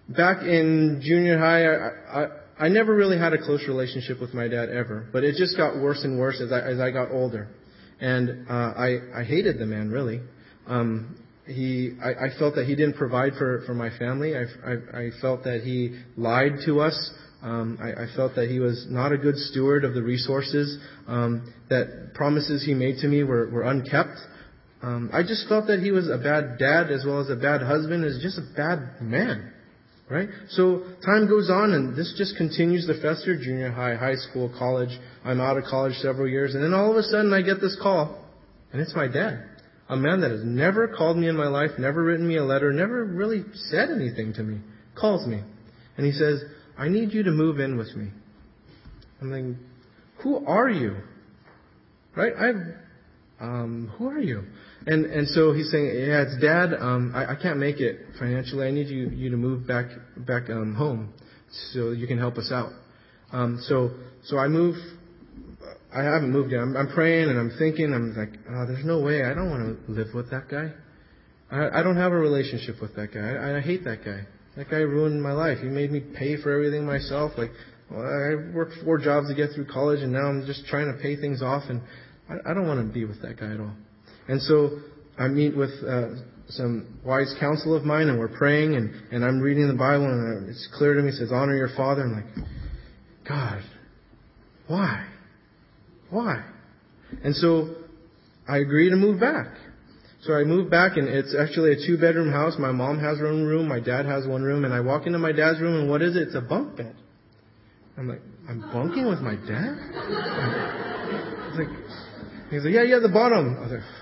[0.07, 4.47] Back in junior high, I, I I never really had a close relationship with my
[4.47, 7.47] dad ever, but it just got worse and worse as I, as I got older.
[7.99, 10.21] And uh, I, I hated the man, really.
[10.67, 14.35] Um, he, I, I felt that he didn't provide for, for my family.
[14.37, 14.73] I, I,
[15.05, 17.11] I felt that he lied to us.
[17.41, 20.77] Um, I, I felt that he was not a good steward of the resources.
[21.07, 24.19] Um, that promises he made to me were, were unkept.
[24.83, 27.63] Um, I just felt that he was a bad dad as well as a bad
[27.63, 29.51] husband, as just a bad man.
[30.11, 30.27] Right?
[30.49, 34.89] So time goes on and this just continues to fester, junior high, high school, college.
[35.23, 37.77] I'm out of college several years and then all of a sudden I get this
[37.81, 38.21] call
[38.73, 39.45] and it's my dad.
[39.87, 42.73] A man that has never called me in my life, never written me a letter,
[42.73, 44.59] never really said anything to me,
[44.99, 45.41] calls me.
[45.95, 46.43] And he says,
[46.77, 48.09] I need you to move in with me.
[49.21, 49.55] I'm like,
[50.23, 50.97] who are you?
[52.17, 52.33] Right?
[52.37, 52.49] I,
[53.43, 54.43] um, who are you?
[54.87, 56.73] And and so he's saying, yeah, it's dad.
[56.73, 58.67] Um, I, I can't make it financially.
[58.67, 59.85] I need you you to move back
[60.17, 61.13] back um, home
[61.73, 62.71] so you can help us out.
[63.31, 63.91] Um, so
[64.23, 64.75] so I move.
[65.93, 66.61] I haven't moved yet.
[66.61, 67.93] I'm, I'm praying and I'm thinking.
[67.93, 69.23] I'm like, oh, there's no way.
[69.23, 70.71] I don't want to live with that guy.
[71.51, 73.33] I, I don't have a relationship with that guy.
[73.33, 74.21] I, I hate that guy.
[74.55, 75.59] That guy ruined my life.
[75.59, 77.33] He made me pay for everything myself.
[77.37, 77.51] Like,
[77.89, 81.01] well, I worked four jobs to get through college, and now I'm just trying to
[81.01, 81.81] pay things off, and
[82.29, 83.73] I, I don't want to be with that guy at all.
[84.31, 84.79] And so
[85.19, 86.11] I meet with uh,
[86.47, 90.47] some wise counsel of mine, and we're praying, and, and I'm reading the Bible, and
[90.47, 91.09] it's clear to me.
[91.09, 92.47] It says, "Honor your father." I'm like,
[93.27, 93.61] God,
[94.69, 95.05] why,
[96.09, 96.45] why?
[97.25, 97.75] And so
[98.47, 99.47] I agree to move back.
[100.21, 102.53] So I move back, and it's actually a two-bedroom house.
[102.57, 105.19] My mom has her own room, my dad has one room, and I walk into
[105.19, 106.29] my dad's room, and what is it?
[106.29, 106.95] It's a bunk bed.
[107.97, 109.75] I'm like, I'm bunking with my dad.
[111.51, 111.67] He's like,
[112.49, 113.57] he's like, yeah, yeah, the bottom.
[113.59, 114.00] I was like.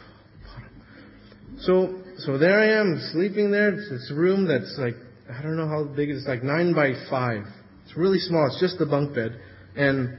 [1.61, 3.73] So, so there I am sleeping there.
[3.73, 4.95] It's this room that's like,
[5.29, 7.43] I don't know how big it is, like nine by five.
[7.85, 8.47] It's really small.
[8.47, 9.39] It's just the bunk bed.
[9.75, 10.17] And,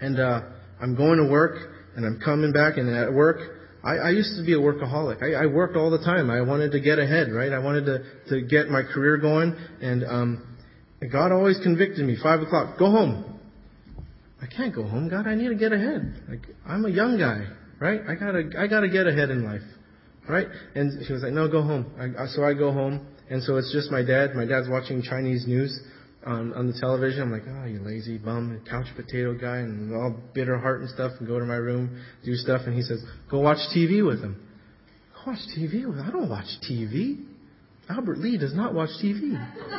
[0.00, 0.42] and, uh,
[0.80, 1.58] I'm going to work
[1.96, 3.38] and I'm coming back and at work,
[3.82, 5.22] I, I used to be a workaholic.
[5.22, 6.30] I, I worked all the time.
[6.30, 7.52] I wanted to get ahead, right?
[7.52, 10.46] I wanted to, to get my career going and, um,
[11.10, 12.16] God always convicted me.
[12.22, 13.40] Five o'clock, go home.
[14.40, 15.26] I can't go home, God.
[15.26, 16.22] I need to get ahead.
[16.28, 17.46] Like I'm a young guy,
[17.80, 18.02] right?
[18.06, 19.62] I gotta, I gotta get ahead in life
[20.30, 20.46] right?
[20.74, 21.86] And she was like, no, go home.
[21.98, 24.34] I, so I go home, and so it's just my dad.
[24.34, 25.78] My dad's watching Chinese news
[26.26, 27.22] on, on the television.
[27.22, 31.12] I'm like, oh, you lazy bum, couch potato guy, and all bitter heart and stuff,
[31.18, 34.40] and go to my room, do stuff, and he says, go watch TV with him.
[35.14, 36.04] Go watch TV with him?
[36.06, 37.26] I don't watch TV.
[37.88, 39.32] Albert Lee does not watch TV.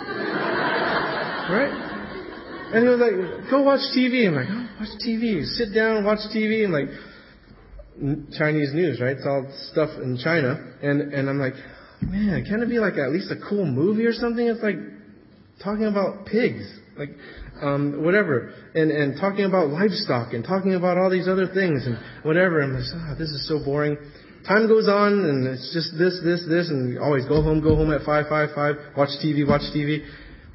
[1.50, 1.98] right?
[2.74, 4.28] And he was like, go watch TV.
[4.28, 5.44] I'm like, oh, watch TV.
[5.46, 6.64] Sit down, watch TV.
[6.64, 6.88] And like,
[8.38, 9.18] Chinese news, right?
[9.18, 10.74] It's all stuff in China.
[10.82, 11.54] And, and I'm like,
[12.02, 14.46] man, can it be like at least a cool movie or something?
[14.46, 14.78] It's like
[15.64, 16.64] talking about pigs.
[16.98, 17.10] Like,
[17.62, 21.98] um, whatever, and and talking about livestock and talking about all these other things and
[22.24, 22.62] whatever.
[22.62, 23.98] I'm like, ah, oh, this is so boring.
[24.48, 27.94] Time goes on, and it's just this, this, this, and always go home, go home
[27.94, 28.76] at five, five, five.
[28.98, 30.04] Watch TV, watch TV.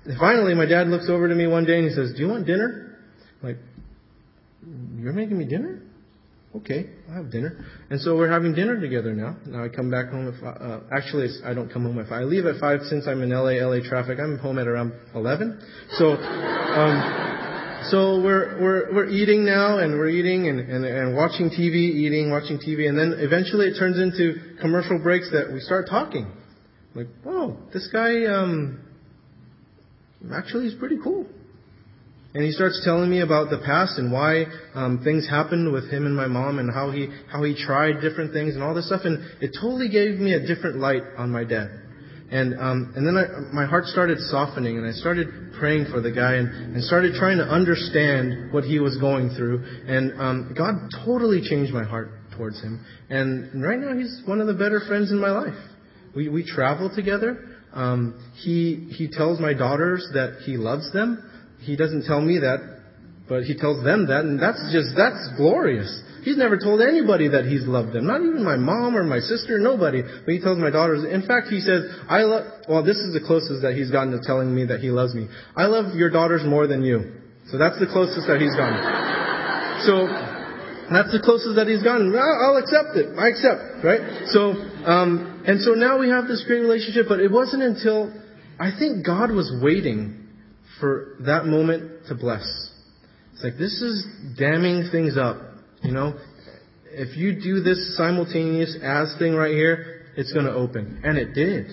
[0.04, 2.28] And finally, my dad looks over to me one day and he says, "Do you
[2.28, 2.98] want dinner?"
[3.42, 3.58] I'm like,
[4.98, 5.82] you're making me dinner?
[6.56, 7.66] Okay, I'll have dinner.
[7.90, 9.36] And so we're having dinner together now.
[9.46, 10.56] Now I come back home at five.
[10.60, 12.12] Uh, actually, I don't come home five.
[12.12, 14.18] I leave at five since I'm in LA, LA traffic.
[14.18, 15.60] I'm home at around 11.
[15.98, 21.50] So, um, so we're, we're, we're eating now and we're eating and, and, and watching
[21.50, 22.88] TV, eating, watching TV.
[22.88, 26.32] And then eventually it turns into commercial breaks that we start talking.
[26.94, 28.80] Like, whoa, this guy, um,
[30.32, 31.26] actually is pretty cool.
[32.34, 36.04] And he starts telling me about the past and why um, things happened with him
[36.04, 39.02] and my mom and how he how he tried different things and all this stuff.
[39.04, 41.68] And it totally gave me a different light on my dad.
[42.30, 45.28] And um, and then I, my heart started softening, and I started
[45.60, 49.64] praying for the guy, and, and started trying to understand what he was going through.
[49.86, 50.74] And um, God
[51.04, 52.84] totally changed my heart towards him.
[53.08, 55.54] And right now, he's one of the better friends in my life.
[56.16, 57.44] We we travel together.
[57.72, 61.22] Um, he he tells my daughters that he loves them.
[61.66, 62.62] He doesn't tell me that,
[63.28, 65.90] but he tells them that, and that's just, that's glorious.
[66.22, 68.06] He's never told anybody that he's loved them.
[68.06, 70.02] Not even my mom or my sister, nobody.
[70.02, 71.02] But he tells my daughters.
[71.02, 74.22] In fact, he says, I love, well, this is the closest that he's gotten to
[74.22, 75.26] telling me that he loves me.
[75.54, 77.18] I love your daughters more than you.
[77.50, 78.78] So that's the closest that he's gotten.
[79.86, 80.06] So,
[80.90, 82.14] that's the closest that he's gotten.
[82.14, 83.14] I'll accept it.
[83.18, 84.26] I accept, right?
[84.30, 84.54] So,
[84.86, 88.14] um, and so now we have this great relationship, but it wasn't until
[88.58, 90.25] I think God was waiting
[90.80, 92.70] for that moment to bless.
[93.34, 94.06] It's like this is
[94.38, 95.36] damming things up.
[95.82, 96.18] You know,
[96.86, 101.34] if you do this simultaneous as thing right here, it's going to open, and it
[101.34, 101.66] did.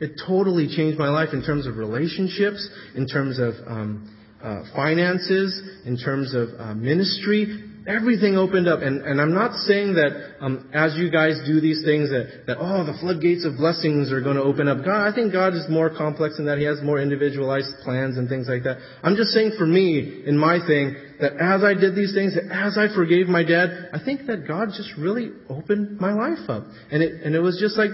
[0.00, 5.62] It totally changed my life in terms of relationships, in terms of um, uh, finances,
[5.86, 8.80] in terms of uh, ministry, everything opened up.
[8.80, 12.56] And, and I'm not saying that um, as you guys do these things that, that,
[12.58, 14.84] oh, the floodgates of blessings are going to open up.
[14.84, 18.28] God, I think God is more complex in that He has more individualized plans and
[18.28, 18.78] things like that.
[19.02, 22.50] I'm just saying for me, in my thing, that as I did these things, that
[22.50, 26.64] as I forgave my dad, I think that God just really opened my life up.
[26.90, 27.90] And it, and it was just like,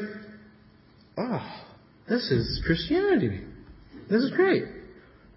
[1.19, 1.65] oh,
[2.09, 3.43] this is Christianity.
[4.09, 4.78] This is great.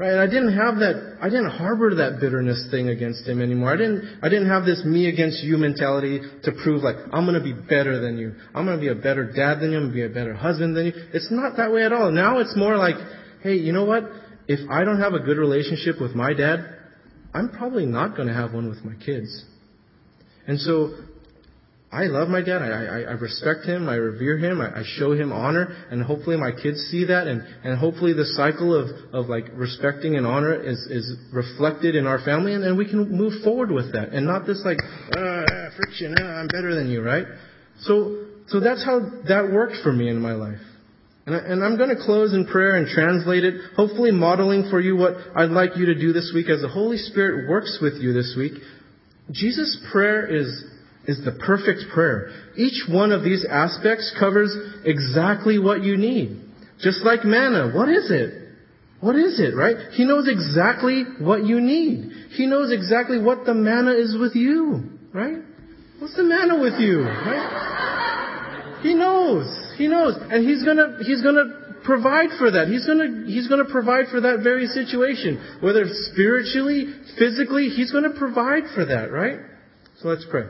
[0.01, 0.17] Right?
[0.17, 3.71] I didn't have that, I didn't harbor that bitterness thing against him anymore.
[3.71, 7.43] I didn't, I didn't have this me against you mentality to prove like, I'm gonna
[7.43, 8.33] be better than you.
[8.55, 9.77] I'm gonna be a better dad than you.
[9.77, 10.93] I'm gonna be a better husband than you.
[11.13, 12.09] It's not that way at all.
[12.11, 12.95] Now it's more like,
[13.43, 14.09] hey, you know what?
[14.47, 16.65] If I don't have a good relationship with my dad,
[17.31, 19.45] I'm probably not gonna have one with my kids.
[20.47, 20.95] And so
[21.93, 22.61] I love my dad.
[22.61, 23.89] I, I, I respect him.
[23.89, 24.61] I revere him.
[24.61, 25.75] I, I show him honor.
[25.91, 27.27] And hopefully my kids see that.
[27.27, 32.07] And, and hopefully the cycle of, of like respecting and honor is, is reflected in
[32.07, 32.53] our family.
[32.53, 34.13] And then we can move forward with that.
[34.13, 34.77] And not this like,
[35.17, 35.43] uh,
[35.75, 37.25] friction, uh, I'm better than you, right?
[37.81, 40.61] So, so that's how that worked for me in my life.
[41.25, 44.79] And, I, and I'm going to close in prayer and translate it, hopefully modeling for
[44.79, 47.95] you what I'd like you to do this week as the Holy Spirit works with
[47.95, 48.53] you this week.
[49.31, 50.65] Jesus' prayer is
[51.05, 52.31] is the perfect prayer.
[52.55, 56.39] Each one of these aspects covers exactly what you need.
[56.79, 58.41] Just like manna, what is it?
[58.99, 59.75] What is it, right?
[59.93, 62.11] He knows exactly what you need.
[62.37, 65.37] He knows exactly what the manna is with you, right?
[65.99, 68.79] What's the manna with you, right?
[68.83, 69.45] He knows.
[69.77, 70.15] He knows.
[70.17, 72.67] And he's gonna, he's gonna provide for that.
[72.67, 75.59] He's gonna, he's gonna provide for that very situation.
[75.61, 79.39] Whether spiritually, physically, he's gonna provide for that, right?
[79.99, 80.45] So let's pray.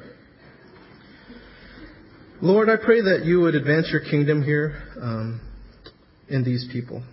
[2.43, 5.41] Lord, I pray that you would advance your kingdom here um,
[6.27, 7.03] in these people.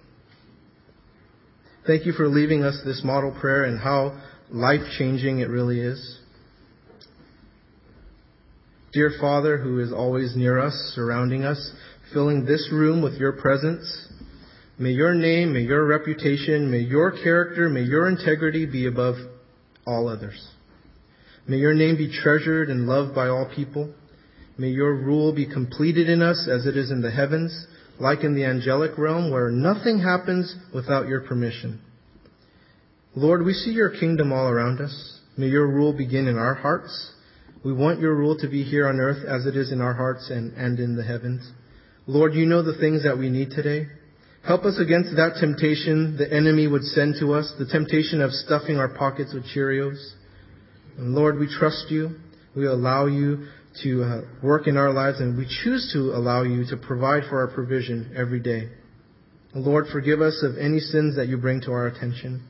[1.87, 6.21] Thank you for leaving us this model prayer and how life changing it really is.
[8.95, 11.73] Dear Father, who is always near us, surrounding us,
[12.15, 14.09] filling this room with your presence,
[14.79, 19.17] may your name, may your reputation, may your character, may your integrity be above
[19.87, 20.49] all others.
[21.47, 23.93] May your name be treasured and loved by all people.
[24.59, 27.67] May your rule be completed in us as it is in the heavens,
[28.01, 31.81] like in the angelic realm, where nothing happens without your permission.
[33.15, 35.21] Lord, we see your kingdom all around us.
[35.37, 37.13] May your rule begin in our hearts.
[37.65, 40.29] We want your rule to be here on earth as it is in our hearts
[40.29, 41.49] and, and in the heavens.
[42.09, 43.87] Lord, you know the things that we need today.
[44.45, 48.77] Help us against that temptation the enemy would send to us, the temptation of stuffing
[48.77, 50.15] our pockets with Cheerios.
[50.97, 52.17] And Lord, we trust you.
[52.57, 53.47] We allow you
[53.83, 57.41] to uh, work in our lives, and we choose to allow you to provide for
[57.41, 58.69] our provision every day.
[59.55, 62.43] Lord, forgive us of any sins that you bring to our attention,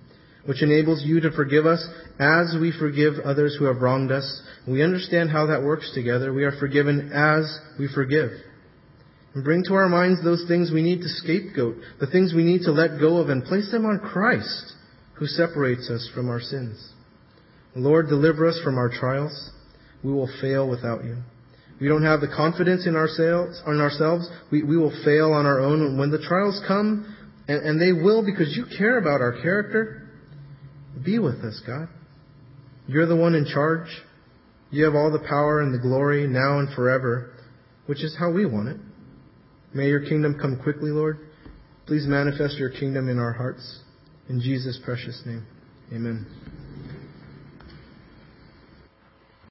[0.46, 1.86] which enables you to forgive us
[2.18, 4.42] as we forgive others who have wronged us.
[4.66, 6.32] We understand how that works together.
[6.32, 8.30] We are forgiven as we forgive.
[9.34, 12.62] And bring to our minds those things we need to scapegoat, the things we need
[12.62, 14.72] to let go of, and place them on Christ,
[15.14, 16.92] who separates us from our sins.
[17.76, 19.50] Lord, deliver us from our trials.
[20.02, 21.16] We will fail without you.
[21.80, 24.28] We don't have the confidence in ourselves, in ourselves.
[24.50, 25.98] We, we will fail on our own.
[25.98, 27.14] When the trials come,
[27.46, 30.08] and, and they will because you care about our character,
[31.04, 31.88] be with us, God.
[32.86, 33.88] You're the one in charge.
[34.70, 37.32] You have all the power and the glory now and forever,
[37.86, 38.76] which is how we want it.
[39.74, 41.18] May your kingdom come quickly, Lord.
[41.86, 43.80] Please manifest your kingdom in our hearts.
[44.28, 45.46] In Jesus' precious name.
[45.92, 46.47] Amen.